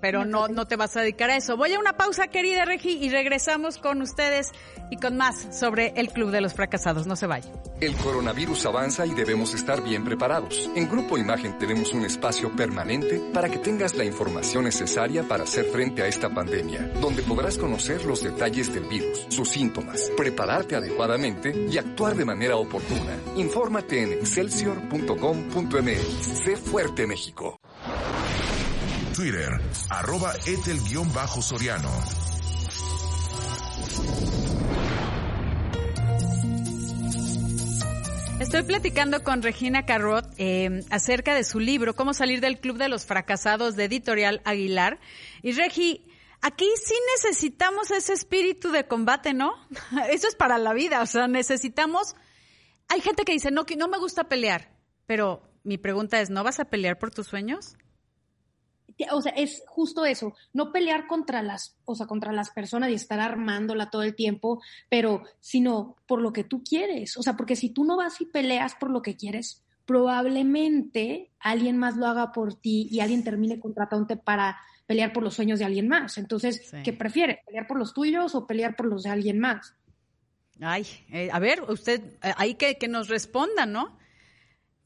pero 0.02 0.26
no, 0.26 0.48
no 0.48 0.68
te 0.68 0.76
vas 0.76 0.96
a 0.98 1.02
dedicar 1.02 1.30
a 1.30 1.38
eso. 1.38 1.58
Voy 1.58 1.74
a 1.74 1.80
una 1.80 1.94
pausa, 1.94 2.28
querida 2.28 2.66
Regi, 2.66 3.04
y 3.04 3.10
regresamos 3.10 3.78
con 3.78 4.02
ustedes 4.02 4.52
y 4.90 4.98
con 4.98 5.18
más 5.18 5.58
sobre 5.58 5.94
el 5.96 6.10
Club 6.10 6.32
de 6.32 6.42
los 6.42 6.54
Fracasados. 6.54 7.08
No 7.08 7.16
se 7.16 7.28
vaya. 7.28 7.50
El 7.82 7.96
coronavirus 7.96 8.66
avanza 8.66 9.06
y 9.06 9.14
debemos 9.14 9.54
estar 9.54 9.82
bien 9.82 10.04
preparados. 10.04 10.70
En 10.76 10.90
Grupo 10.90 11.18
Imagen 11.18 11.58
tenemos 11.58 11.94
un 11.94 12.06
espacio 12.06 12.54
permanente 12.56 13.22
para 13.34 13.50
que 13.50 13.60
tengas 13.60 13.96
la 13.96 14.04
información 14.04 14.66
necesaria 14.66 15.24
para 15.24 15.44
hacer 15.44 15.66
frente 15.66 16.02
a 16.02 16.08
esta 16.08 16.30
pandemia, 16.30 16.92
donde 17.00 17.24
podrás 17.24 17.58
conocer 17.58 18.04
los 18.06 18.24
detalles 18.24 18.74
del 18.74 18.86
virus, 18.86 19.26
sus 19.30 19.50
síntomas, 19.50 20.12
prepararte 20.18 20.76
adecuadamente 20.76 21.68
y 21.70 21.78
actuar 21.78 22.16
de 22.16 22.26
manera 22.26 22.58
oportuna. 22.58 23.18
Infórmate 23.36 24.04
en 24.04 24.14
excelsior.com.mx. 24.14 26.44
Sé 26.44 26.58
fuerte 26.58 27.08
México. 27.08 27.60
Twitter, 29.20 29.60
arroba 29.90 30.32
etel-soriano. 30.46 31.92
Estoy 38.40 38.64
platicando 38.64 39.22
con 39.22 39.42
Regina 39.42 39.86
Carrot 39.86 40.26
eh, 40.38 40.86
acerca 40.90 41.36
de 41.36 41.44
su 41.44 41.60
libro 41.60 41.98
Cómo 41.98 42.14
salir 42.14 42.40
del 42.40 42.62
club 42.62 42.78
de 42.78 42.88
los 42.88 43.06
fracasados 43.06 43.76
de 43.76 43.84
Editorial 43.84 44.42
Aguilar. 44.46 45.02
Y 45.42 45.52
Regi, 45.52 46.10
aquí 46.40 46.70
sí 46.82 46.96
necesitamos 47.18 47.92
ese 47.92 48.14
espíritu 48.14 48.72
de 48.72 48.88
combate, 48.88 49.34
¿no? 49.34 49.52
Eso 50.10 50.30
es 50.30 50.36
para 50.36 50.58
la 50.58 50.72
vida, 50.72 51.02
o 51.02 51.06
sea, 51.06 51.28
necesitamos... 51.28 52.16
Hay 52.88 53.02
gente 53.02 53.26
que 53.26 53.34
dice, 53.34 53.52
no, 53.52 53.66
no 53.78 53.88
me 53.90 53.98
gusta 53.98 54.30
pelear, 54.30 54.72
pero 55.06 55.44
mi 55.66 55.78
pregunta 55.78 56.22
es, 56.22 56.30
¿no 56.30 56.46
vas 56.46 56.62
a 56.62 56.70
pelear 56.70 56.98
por 56.98 57.12
tus 57.12 57.28
sueños? 57.28 57.76
O 59.12 59.22
sea, 59.22 59.32
es 59.34 59.64
justo 59.68 60.06
eso, 60.06 60.34
no 60.54 60.72
pelear 60.72 61.08
contra 61.08 61.42
las, 61.42 61.78
o 61.86 61.96
sea, 61.96 62.08
contra 62.08 62.34
las 62.34 62.50
personas 62.50 62.90
y 62.90 62.94
estar 62.94 63.20
armándola 63.20 63.90
todo 63.90 64.04
el 64.04 64.16
tiempo, 64.16 64.62
pero 64.90 65.24
sino 65.40 65.96
por 66.08 66.22
lo 66.22 66.34
que 66.34 66.44
tú 66.44 66.64
quieres, 66.64 67.18
o 67.18 67.24
sea, 67.24 67.38
porque 67.38 67.56
si 67.56 67.70
tú 67.70 67.86
no 67.86 67.98
vas 67.98 68.20
y 68.22 68.26
peleas 68.26 68.76
por 68.76 68.90
lo 68.90 69.02
que 69.02 69.16
quieres, 69.16 69.64
probablemente 69.86 71.32
alguien 71.40 71.78
más 71.78 71.96
lo 71.98 72.08
haga 72.08 72.32
por 72.32 72.54
ti 72.54 72.88
y 72.92 73.00
alguien 73.00 73.24
termine 73.24 73.60
contratándote 73.60 74.18
para 74.18 74.60
pelear 74.86 75.14
por 75.14 75.24
los 75.24 75.36
sueños 75.36 75.60
de 75.60 75.66
alguien 75.66 75.88
más. 75.88 76.18
Entonces, 76.18 76.74
¿qué 76.84 76.94
prefiere? 76.94 77.42
¿Pelear 77.46 77.68
por 77.68 77.78
los 77.78 77.94
tuyos 77.94 78.34
o 78.34 78.48
pelear 78.48 78.76
por 78.76 78.88
los 78.88 79.04
de 79.04 79.12
alguien 79.12 79.40
más? 79.40 79.76
Ay, 80.60 80.86
eh, 81.12 81.30
a 81.32 81.38
ver, 81.40 81.62
usted, 81.70 82.02
eh, 82.24 82.34
ahí 82.38 82.56
que, 82.56 82.78
que 82.78 82.88
nos 82.88 83.08
responda, 83.08 83.68
¿no? 83.68 83.99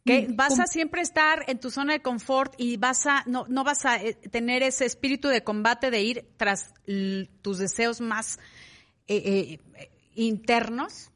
Que 0.06 0.28
vas 0.30 0.60
a 0.60 0.66
siempre 0.66 1.02
estar 1.02 1.46
en 1.48 1.60
tu 1.60 1.72
zona 1.72 1.94
de 1.94 2.02
confort 2.02 2.54
y 2.58 2.76
vas 2.76 3.06
a, 3.06 3.24
no, 3.26 3.46
no 3.48 3.64
vas 3.64 3.86
a 3.86 4.04
eh, 4.04 4.16
tener 4.16 4.62
ese 4.62 4.86
espíritu 4.86 5.30
de 5.30 5.44
combate 5.44 5.92
de 5.92 6.02
ir 6.02 6.26
tras 6.36 6.74
tus 7.42 7.58
deseos 7.58 8.02
más 8.02 8.38
eh, 9.08 9.60
eh, 9.78 9.90
internos, 10.16 11.10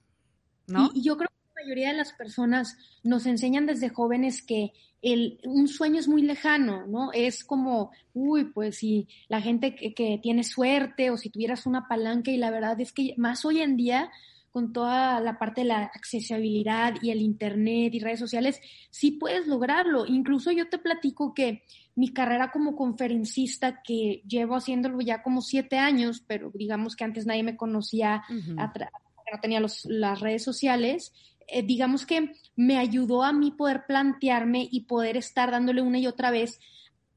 ¿no? 0.67 0.89
Y, 0.93 1.01
yo 1.01 1.17
creo 1.17 1.27
que 1.27 1.49
la 1.55 1.63
mayoría 1.63 1.89
de 1.89 1.97
las 1.97 2.13
personas 2.13 2.77
nos 3.03 3.25
enseñan 3.25 3.65
desde 3.65 3.89
jóvenes 3.89 4.41
que 4.41 4.71
el, 5.01 5.39
un 5.43 5.67
sueño 5.67 5.99
es 5.99 6.07
muy 6.07 6.21
lejano, 6.21 6.87
¿no? 6.87 7.11
Es 7.11 7.43
como, 7.43 7.91
uy, 8.13 8.45
pues 8.45 8.77
si 8.77 9.09
la 9.27 9.41
gente 9.41 9.75
que, 9.75 9.93
que 9.93 10.19
tiene 10.23 10.43
suerte 10.43 11.11
o 11.11 11.17
si 11.17 11.29
tuvieras 11.29 11.65
una 11.65 11.87
palanca 11.89 12.31
y 12.31 12.37
la 12.37 12.51
verdad 12.51 12.79
es 12.79 12.93
que 12.93 13.13
más 13.17 13.43
hoy 13.43 13.61
en 13.61 13.75
día 13.75 14.09
con 14.51 14.73
toda 14.73 15.19
la 15.19 15.37
parte 15.37 15.61
de 15.61 15.67
la 15.67 15.83
accesibilidad 15.83 16.95
y 17.01 17.11
el 17.11 17.21
Internet 17.21 17.93
y 17.93 17.99
redes 17.99 18.19
sociales, 18.19 18.59
sí 18.89 19.11
puedes 19.11 19.47
lograrlo. 19.47 20.05
Incluso 20.05 20.51
yo 20.51 20.69
te 20.69 20.77
platico 20.77 21.33
que 21.33 21.63
mi 21.95 22.13
carrera 22.13 22.51
como 22.51 22.75
conferencista, 22.75 23.81
que 23.83 24.23
llevo 24.27 24.55
haciéndolo 24.55 24.99
ya 25.01 25.23
como 25.23 25.41
siete 25.41 25.77
años, 25.77 26.23
pero 26.25 26.51
digamos 26.53 26.95
que 26.95 27.03
antes 27.03 27.25
nadie 27.25 27.43
me 27.43 27.57
conocía, 27.57 28.23
no 29.31 29.39
tenía 29.41 29.61
las 29.85 30.19
redes 30.19 30.43
sociales, 30.43 31.13
eh, 31.47 31.63
digamos 31.63 32.05
que 32.05 32.33
me 32.55 32.77
ayudó 32.77 33.23
a 33.23 33.33
mí 33.33 33.51
poder 33.51 33.85
plantearme 33.87 34.67
y 34.69 34.81
poder 34.81 35.17
estar 35.17 35.51
dándole 35.51 35.81
una 35.81 35.97
y 35.97 36.07
otra 36.07 36.29
vez 36.29 36.59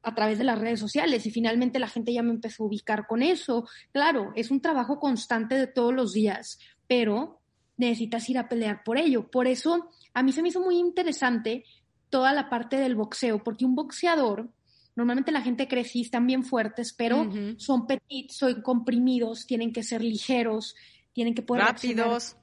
a 0.02 0.14
través 0.14 0.38
de 0.38 0.44
las 0.44 0.58
redes 0.58 0.80
sociales 0.80 1.26
y 1.26 1.30
finalmente 1.30 1.78
la 1.78 1.88
gente 1.88 2.12
ya 2.12 2.22
me 2.22 2.30
empezó 2.30 2.62
a 2.62 2.66
ubicar 2.66 3.06
con 3.06 3.22
eso. 3.22 3.68
Claro, 3.92 4.32
es 4.34 4.50
un 4.50 4.60
trabajo 4.60 4.98
constante 4.98 5.56
de 5.56 5.66
todos 5.66 5.92
los 5.92 6.12
días, 6.12 6.58
pero 6.90 7.38
necesitas 7.76 8.28
ir 8.28 8.36
a 8.36 8.48
pelear 8.48 8.82
por 8.82 8.98
ello. 8.98 9.30
Por 9.30 9.46
eso 9.46 9.90
a 10.12 10.24
mí 10.24 10.32
se 10.32 10.42
me 10.42 10.48
hizo 10.48 10.60
muy 10.60 10.76
interesante 10.76 11.64
toda 12.08 12.32
la 12.32 12.50
parte 12.50 12.78
del 12.78 12.96
boxeo, 12.96 13.44
porque 13.44 13.64
un 13.64 13.76
boxeador, 13.76 14.50
normalmente 14.96 15.30
la 15.30 15.40
gente 15.40 15.68
cree 15.68 15.84
que 15.84 16.00
están 16.00 16.26
bien 16.26 16.42
fuertes, 16.42 16.92
pero 16.92 17.30
son 17.58 17.86
petit, 17.86 18.32
son 18.32 18.60
comprimidos, 18.62 19.46
tienen 19.46 19.72
que 19.72 19.84
ser 19.84 20.02
ligeros, 20.02 20.74
tienen 21.12 21.32
que 21.32 21.42
poder... 21.42 21.62
Rápidos. 21.62 22.36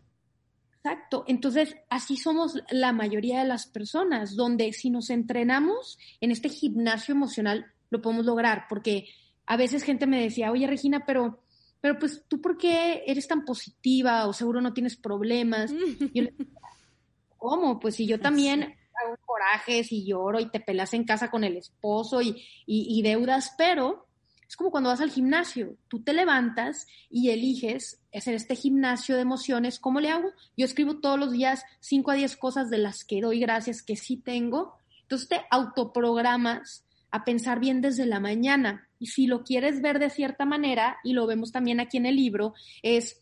Exacto. 0.78 1.26
Entonces, 1.28 1.76
así 1.90 2.16
somos 2.16 2.58
la 2.72 2.94
mayoría 2.94 3.40
de 3.40 3.48
las 3.50 3.68
personas, 3.68 4.38
donde 4.38 4.72
si 4.72 4.90
nos 4.90 5.10
entrenamos 5.10 6.00
en 6.22 6.32
este 6.32 6.48
gimnasio 6.48 7.14
emocional, 7.14 7.66
lo 7.90 8.02
podemos 8.02 8.26
lograr, 8.26 8.68
porque 8.70 9.10
a 9.46 9.58
veces 9.58 9.84
gente 9.84 10.08
me 10.08 10.22
decía, 10.22 10.54
oye 10.54 10.68
Regina, 10.68 11.06
pero 11.06 11.44
pero 11.82 12.00
pues 12.00 12.24
tú 12.28 12.42
por 12.42 12.58
qué 12.58 13.04
eres 13.06 13.28
tan 13.28 13.46
positiva 13.46 14.28
o 14.28 14.34
seguro 14.34 14.62
no 14.62 14.74
tienes 14.74 14.96
problemas. 14.96 15.72
yo 16.14 16.24
le 16.24 16.34
¿cómo? 17.38 17.80
Pues 17.80 17.96
si 17.96 18.08
yo 18.08 18.20
también 18.20 18.64
hago 18.64 19.18
corajes 19.26 19.92
y 19.92 20.06
lloro 20.06 20.40
y 20.40 20.50
te 20.50 20.60
pelas 20.60 20.94
en 20.94 21.06
casa 21.06 21.30
con 21.30 21.44
el 21.44 21.56
esposo 21.56 22.22
y, 22.22 22.44
y, 22.66 23.02
deudas, 23.04 23.54
pero 23.58 24.08
es 24.48 24.56
como 24.56 24.72
cuando 24.72 24.90
vas 24.90 25.02
al 25.02 25.12
gimnasio, 25.12 25.76
tú 25.88 26.02
te 26.02 26.14
levantas 26.14 26.88
y 27.10 27.30
eliges 27.30 28.02
hacer 28.14 28.34
este 28.34 28.56
gimnasio 28.56 29.16
de 29.16 29.22
emociones. 29.22 29.80
¿Cómo 29.80 30.00
le 30.00 30.10
hago? 30.10 30.32
Yo 30.56 30.66
escribo 30.66 31.00
todos 31.00 31.20
los 31.20 31.32
días 31.32 31.64
5 31.82 32.12
a 32.12 32.16
10 32.16 32.38
cosas 32.38 32.70
de 32.70 32.80
las 32.80 33.04
que 33.04 33.22
doy 33.22 33.40
gracias 33.40 33.84
que 33.84 33.96
sí 33.96 34.18
tengo. 34.18 34.78
Entonces 35.02 35.30
te 35.30 35.42
autoprogramas 35.52 36.87
a 37.18 37.26
pensar 37.26 37.60
bien 37.60 37.82
desde 37.82 38.06
la 38.06 38.20
mañana. 38.20 38.90
Y 39.00 39.08
si 39.08 39.28
lo 39.28 39.44
quieres 39.44 39.82
ver 39.82 40.00
de 40.00 40.10
cierta 40.10 40.46
manera, 40.46 40.98
y 41.04 41.14
lo 41.14 41.28
vemos 41.28 41.52
también 41.52 41.80
aquí 41.80 41.98
en 41.98 42.06
el 42.06 42.16
libro, 42.16 42.54
es, 42.82 43.20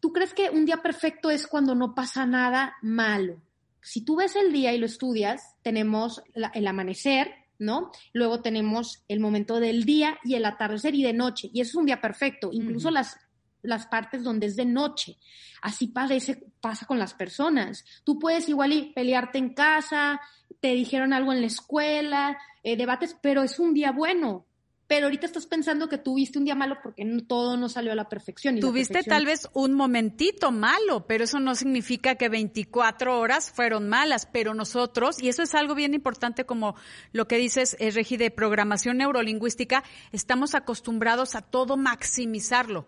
¿tú 0.00 0.12
crees 0.12 0.34
que 0.34 0.50
un 0.50 0.64
día 0.64 0.78
perfecto 0.78 1.30
es 1.30 1.46
cuando 1.46 1.74
no 1.74 1.94
pasa 1.94 2.26
nada 2.26 2.76
malo? 2.82 3.42
Si 3.80 4.04
tú 4.04 4.16
ves 4.16 4.36
el 4.36 4.52
día 4.52 4.72
y 4.72 4.78
lo 4.78 4.86
estudias, 4.86 5.56
tenemos 5.62 6.22
el 6.34 6.66
amanecer, 6.66 7.32
¿no? 7.58 7.90
Luego 8.12 8.40
tenemos 8.40 9.02
el 9.08 9.20
momento 9.20 9.58
del 9.58 9.84
día 9.84 10.18
y 10.24 10.34
el 10.34 10.44
atardecer 10.44 10.94
y 10.94 11.02
de 11.02 11.12
noche. 11.12 11.50
Y 11.52 11.60
eso 11.60 11.70
es 11.70 11.74
un 11.76 11.86
día 11.86 12.00
perfecto. 12.00 12.50
Incluso 12.52 12.90
las, 12.90 13.16
las 13.62 13.86
partes 13.86 14.22
donde 14.22 14.46
es 14.46 14.56
de 14.56 14.66
noche. 14.66 15.16
Así 15.62 15.86
parece, 15.86 16.44
pasa 16.60 16.86
con 16.86 16.98
las 16.98 17.14
personas. 17.14 17.84
Tú 18.04 18.18
puedes 18.18 18.48
igual 18.48 18.72
y 18.72 18.92
pelearte 18.92 19.38
en 19.38 19.54
casa, 19.54 20.20
te 20.62 20.68
dijeron 20.68 21.12
algo 21.12 21.32
en 21.34 21.42
la 21.42 21.48
escuela, 21.48 22.38
eh, 22.62 22.78
debates, 22.78 23.14
pero 23.20 23.42
es 23.42 23.58
un 23.58 23.74
día 23.74 23.92
bueno 23.92 24.46
pero 24.92 25.06
ahorita 25.06 25.24
estás 25.24 25.46
pensando 25.46 25.88
que 25.88 25.96
tuviste 25.96 26.38
un 26.38 26.44
día 26.44 26.54
malo 26.54 26.76
porque 26.82 27.02
todo 27.26 27.56
no 27.56 27.70
salió 27.70 27.92
a 27.92 27.94
la 27.94 28.10
perfección. 28.10 28.60
tuviste 28.60 29.02
tal 29.02 29.24
vez 29.24 29.48
un 29.54 29.72
momentito 29.72 30.52
malo, 30.52 31.06
pero 31.06 31.24
eso 31.24 31.40
no 31.40 31.54
significa 31.54 32.16
que 32.16 32.28
24 32.28 33.18
horas 33.18 33.50
fueron 33.50 33.88
malas, 33.88 34.28
pero 34.30 34.52
nosotros, 34.52 35.22
y 35.22 35.30
eso 35.30 35.42
es 35.42 35.54
algo 35.54 35.74
bien 35.74 35.94
importante 35.94 36.44
como 36.44 36.76
lo 37.12 37.26
que 37.26 37.38
dices, 37.38 37.74
es 37.80 37.94
eh, 37.94 37.98
Regi, 38.00 38.18
de 38.18 38.30
programación 38.30 38.98
neurolingüística, 38.98 39.82
estamos 40.10 40.54
acostumbrados 40.54 41.36
a 41.36 41.40
todo 41.40 41.78
maximizarlo. 41.78 42.86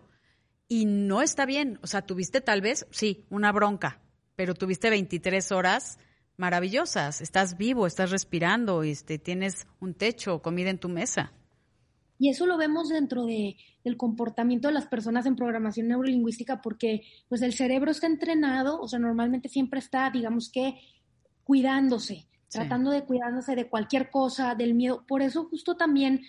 Y 0.67 0.85
no 0.85 1.23
está 1.23 1.47
bien. 1.47 1.79
O 1.81 1.87
sea, 1.87 2.03
tuviste 2.03 2.39
tal 2.39 2.61
vez, 2.61 2.85
sí, 2.91 3.25
una 3.31 3.51
bronca, 3.51 3.99
pero 4.35 4.53
tuviste 4.53 4.91
23 4.91 5.51
horas 5.51 5.97
maravillosas. 6.37 7.21
Estás 7.21 7.57
vivo, 7.57 7.87
estás 7.87 8.11
respirando, 8.11 8.83
este, 8.83 9.17
tienes 9.17 9.67
un 9.79 9.93
techo, 9.93 10.41
comida 10.41 10.69
en 10.69 10.79
tu 10.79 10.89
mesa. 10.89 11.31
Y 12.17 12.29
eso 12.29 12.45
lo 12.45 12.57
vemos 12.57 12.89
dentro 12.89 13.25
de, 13.25 13.57
del 13.83 13.97
comportamiento 13.97 14.69
de 14.69 14.73
las 14.73 14.87
personas 14.87 15.25
en 15.25 15.35
programación 15.35 15.87
neurolingüística 15.87 16.61
porque 16.61 17.01
pues 17.27 17.41
el 17.41 17.53
cerebro 17.53 17.91
está 17.91 18.07
entrenado, 18.07 18.79
o 18.79 18.87
sea, 18.87 18.99
normalmente 18.99 19.49
siempre 19.49 19.79
está, 19.79 20.09
digamos 20.09 20.49
que, 20.49 20.79
cuidándose 21.43 22.25
tratando 22.49 22.91
de 22.91 23.03
cuidándose 23.03 23.55
de 23.55 23.67
cualquier 23.67 24.09
cosa, 24.09 24.55
del 24.55 24.73
miedo. 24.73 25.03
Por 25.07 25.21
eso 25.21 25.45
justo 25.45 25.75
también 25.75 26.21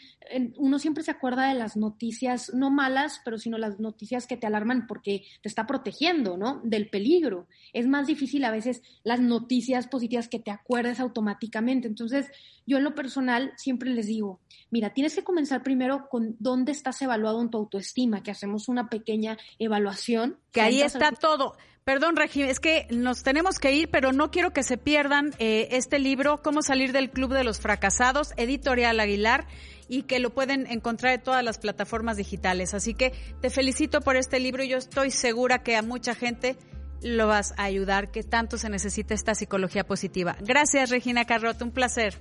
uno 0.57 0.79
siempre 0.79 1.05
se 1.05 1.11
acuerda 1.11 1.49
de 1.49 1.55
las 1.55 1.77
noticias, 1.77 2.53
no 2.53 2.71
malas, 2.71 3.21
pero 3.25 3.39
sino 3.39 3.59
las 3.59 3.79
noticias 3.79 4.27
que 4.27 4.37
te 4.37 4.47
alarman 4.47 4.87
porque 4.87 5.25
te 5.43 5.49
está 5.49 5.67
protegiendo, 5.67 6.37
¿no? 6.37 6.61
Del 6.65 6.89
peligro. 6.89 7.47
Es 7.73 7.87
más 7.87 8.07
difícil 8.07 8.45
a 8.45 8.51
veces 8.51 8.83
las 9.05 9.21
noticias 9.21 9.87
positivas 9.87 10.29
que 10.29 10.41
te 10.41 10.51
acuerdes 10.51 11.01
automáticamente. 11.01 11.87
Entonces, 11.87 12.31
yo 12.67 12.79
en 12.79 12.85
lo 12.85 12.95
personal 12.95 13.53
siempre 13.57 13.91
les 13.91 14.07
digo, 14.07 14.41
mira, 14.71 14.91
tienes 14.91 15.15
que 15.15 15.23
comenzar 15.23 15.63
primero 15.63 16.09
con 16.09 16.35
dónde 16.41 16.73
estás 16.73 17.01
evaluado 17.03 17.41
en 17.41 17.51
tu 17.51 17.59
autoestima, 17.59 18.23
que 18.23 18.33
hacemos 18.33 18.69
una 18.69 18.89
pequeña 18.89 19.39
evaluación. 19.59 20.39
Que 20.57 20.63
ahí 20.63 20.81
está 20.81 21.13
todo. 21.13 21.55
Perdón, 21.85 22.17
Regi, 22.17 22.43
es 22.43 22.61
que 22.61 22.87
nos 22.91 23.23
tenemos 23.23 23.59
que 23.59 23.73
ir, 23.73 23.91
pero 23.91 24.13
no 24.13 24.31
quiero 24.31 24.53
que 24.53 24.63
se 24.63 24.77
pierdan 24.77 25.35
eh, 25.39 25.69
este 25.71 25.99
libro, 25.99 26.43
Cómo 26.43 26.63
salir 26.63 26.93
del 26.93 27.11
Club 27.11 27.33
de 27.33 27.45
los 27.45 27.61
Fracasados, 27.61 28.33
editorial 28.37 28.99
Aguilar, 28.99 29.47
y 29.89 30.03
que 30.03 30.19
lo 30.19 30.31
pueden 30.31 30.67
encontrar 30.67 31.13
en 31.13 31.21
todas 31.21 31.45
las 31.45 31.59
plataformas 31.59 32.17
digitales. 32.17 32.75
Así 32.75 32.95
que 32.95 33.13
te 33.41 33.51
felicito 33.51 34.01
por 34.01 34.17
este 34.17 34.41
libro 34.41 34.65
y 34.65 34.69
yo 34.69 34.79
estoy 34.79 35.11
segura 35.11 35.63
que 35.63 35.77
a 35.77 35.83
mucha 35.83 36.15
gente 36.15 36.57
lo 37.03 37.27
vas 37.27 37.53
a 37.57 37.65
ayudar, 37.65 38.11
que 38.11 38.23
tanto 38.23 38.59
se 38.59 38.71
necesita 38.71 39.15
esta 39.15 39.35
psicología 39.35 39.87
positiva. 39.87 40.37
Gracias, 40.41 40.91
Regina 40.91 41.25
Carrot, 41.27 41.61
un 41.63 41.71
placer. 41.71 42.19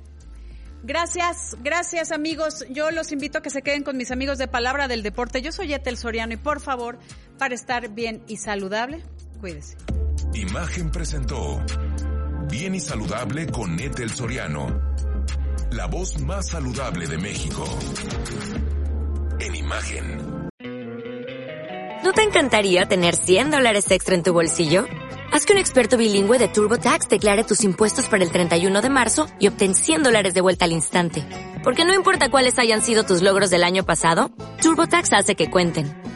Gracias, 0.88 1.58
gracias 1.64 2.12
amigos. 2.12 2.64
Yo 2.70 2.92
los 2.92 3.12
invito 3.12 3.40
a 3.40 3.42
que 3.42 3.50
se 3.50 3.64
queden 3.64 3.82
con 3.82 3.98
mis 3.98 4.12
amigos 4.12 4.38
de 4.38 4.48
Palabra 4.48 4.88
del 4.88 5.02
Deporte. 5.02 5.42
Yo 5.42 5.52
soy 5.52 5.74
Etel 5.74 5.98
Soriano 5.98 6.34
y 6.34 6.38
por 6.38 6.62
favor, 6.62 7.00
para 7.38 7.56
estar 7.56 7.90
bien 7.90 8.24
y 8.28 8.38
saludable, 8.38 9.04
Cuídese. 9.40 9.78
Imagen 10.34 10.92
presentó 10.92 11.64
Bien 12.50 12.76
y 12.76 12.80
Saludable 12.80 13.48
con 13.48 13.80
Etel 13.80 14.10
Soriano. 14.10 14.82
La 15.72 15.88
voz 15.88 16.20
más 16.22 16.50
saludable 16.50 17.08
de 17.08 17.18
México. 17.18 17.64
En 19.40 19.56
imagen. 19.56 20.48
¿No 22.04 22.14
te 22.14 22.22
encantaría 22.22 22.86
tener 22.86 23.16
100 23.16 23.52
dólares 23.52 23.90
extra 23.92 24.16
en 24.16 24.24
tu 24.24 24.32
bolsillo? 24.32 24.86
Haz 25.32 25.46
que 25.46 25.54
un 25.54 25.60
experto 25.60 25.98
bilingüe 25.98 26.38
de 26.38 26.48
TurboTax 26.48 27.10
declare 27.10 27.44
tus 27.44 27.64
impuestos 27.64 28.08
para 28.08 28.24
el 28.24 28.32
31 28.32 28.82
de 28.82 28.90
marzo 28.90 29.28
y 29.40 29.48
obtén 29.48 29.74
100 29.74 30.04
dólares 30.04 30.34
de 30.34 30.42
vuelta 30.42 30.66
al 30.66 30.72
instante. 30.72 31.28
Porque 31.64 31.84
no 31.84 31.94
importa 31.94 32.30
cuáles 32.30 32.60
hayan 32.60 32.82
sido 32.82 33.04
tus 33.04 33.22
logros 33.22 33.50
del 33.50 33.64
año 33.64 33.86
pasado, 33.86 34.32
TurboTax 34.62 35.14
hace 35.14 35.36
que 35.36 35.50
cuenten 35.50 36.05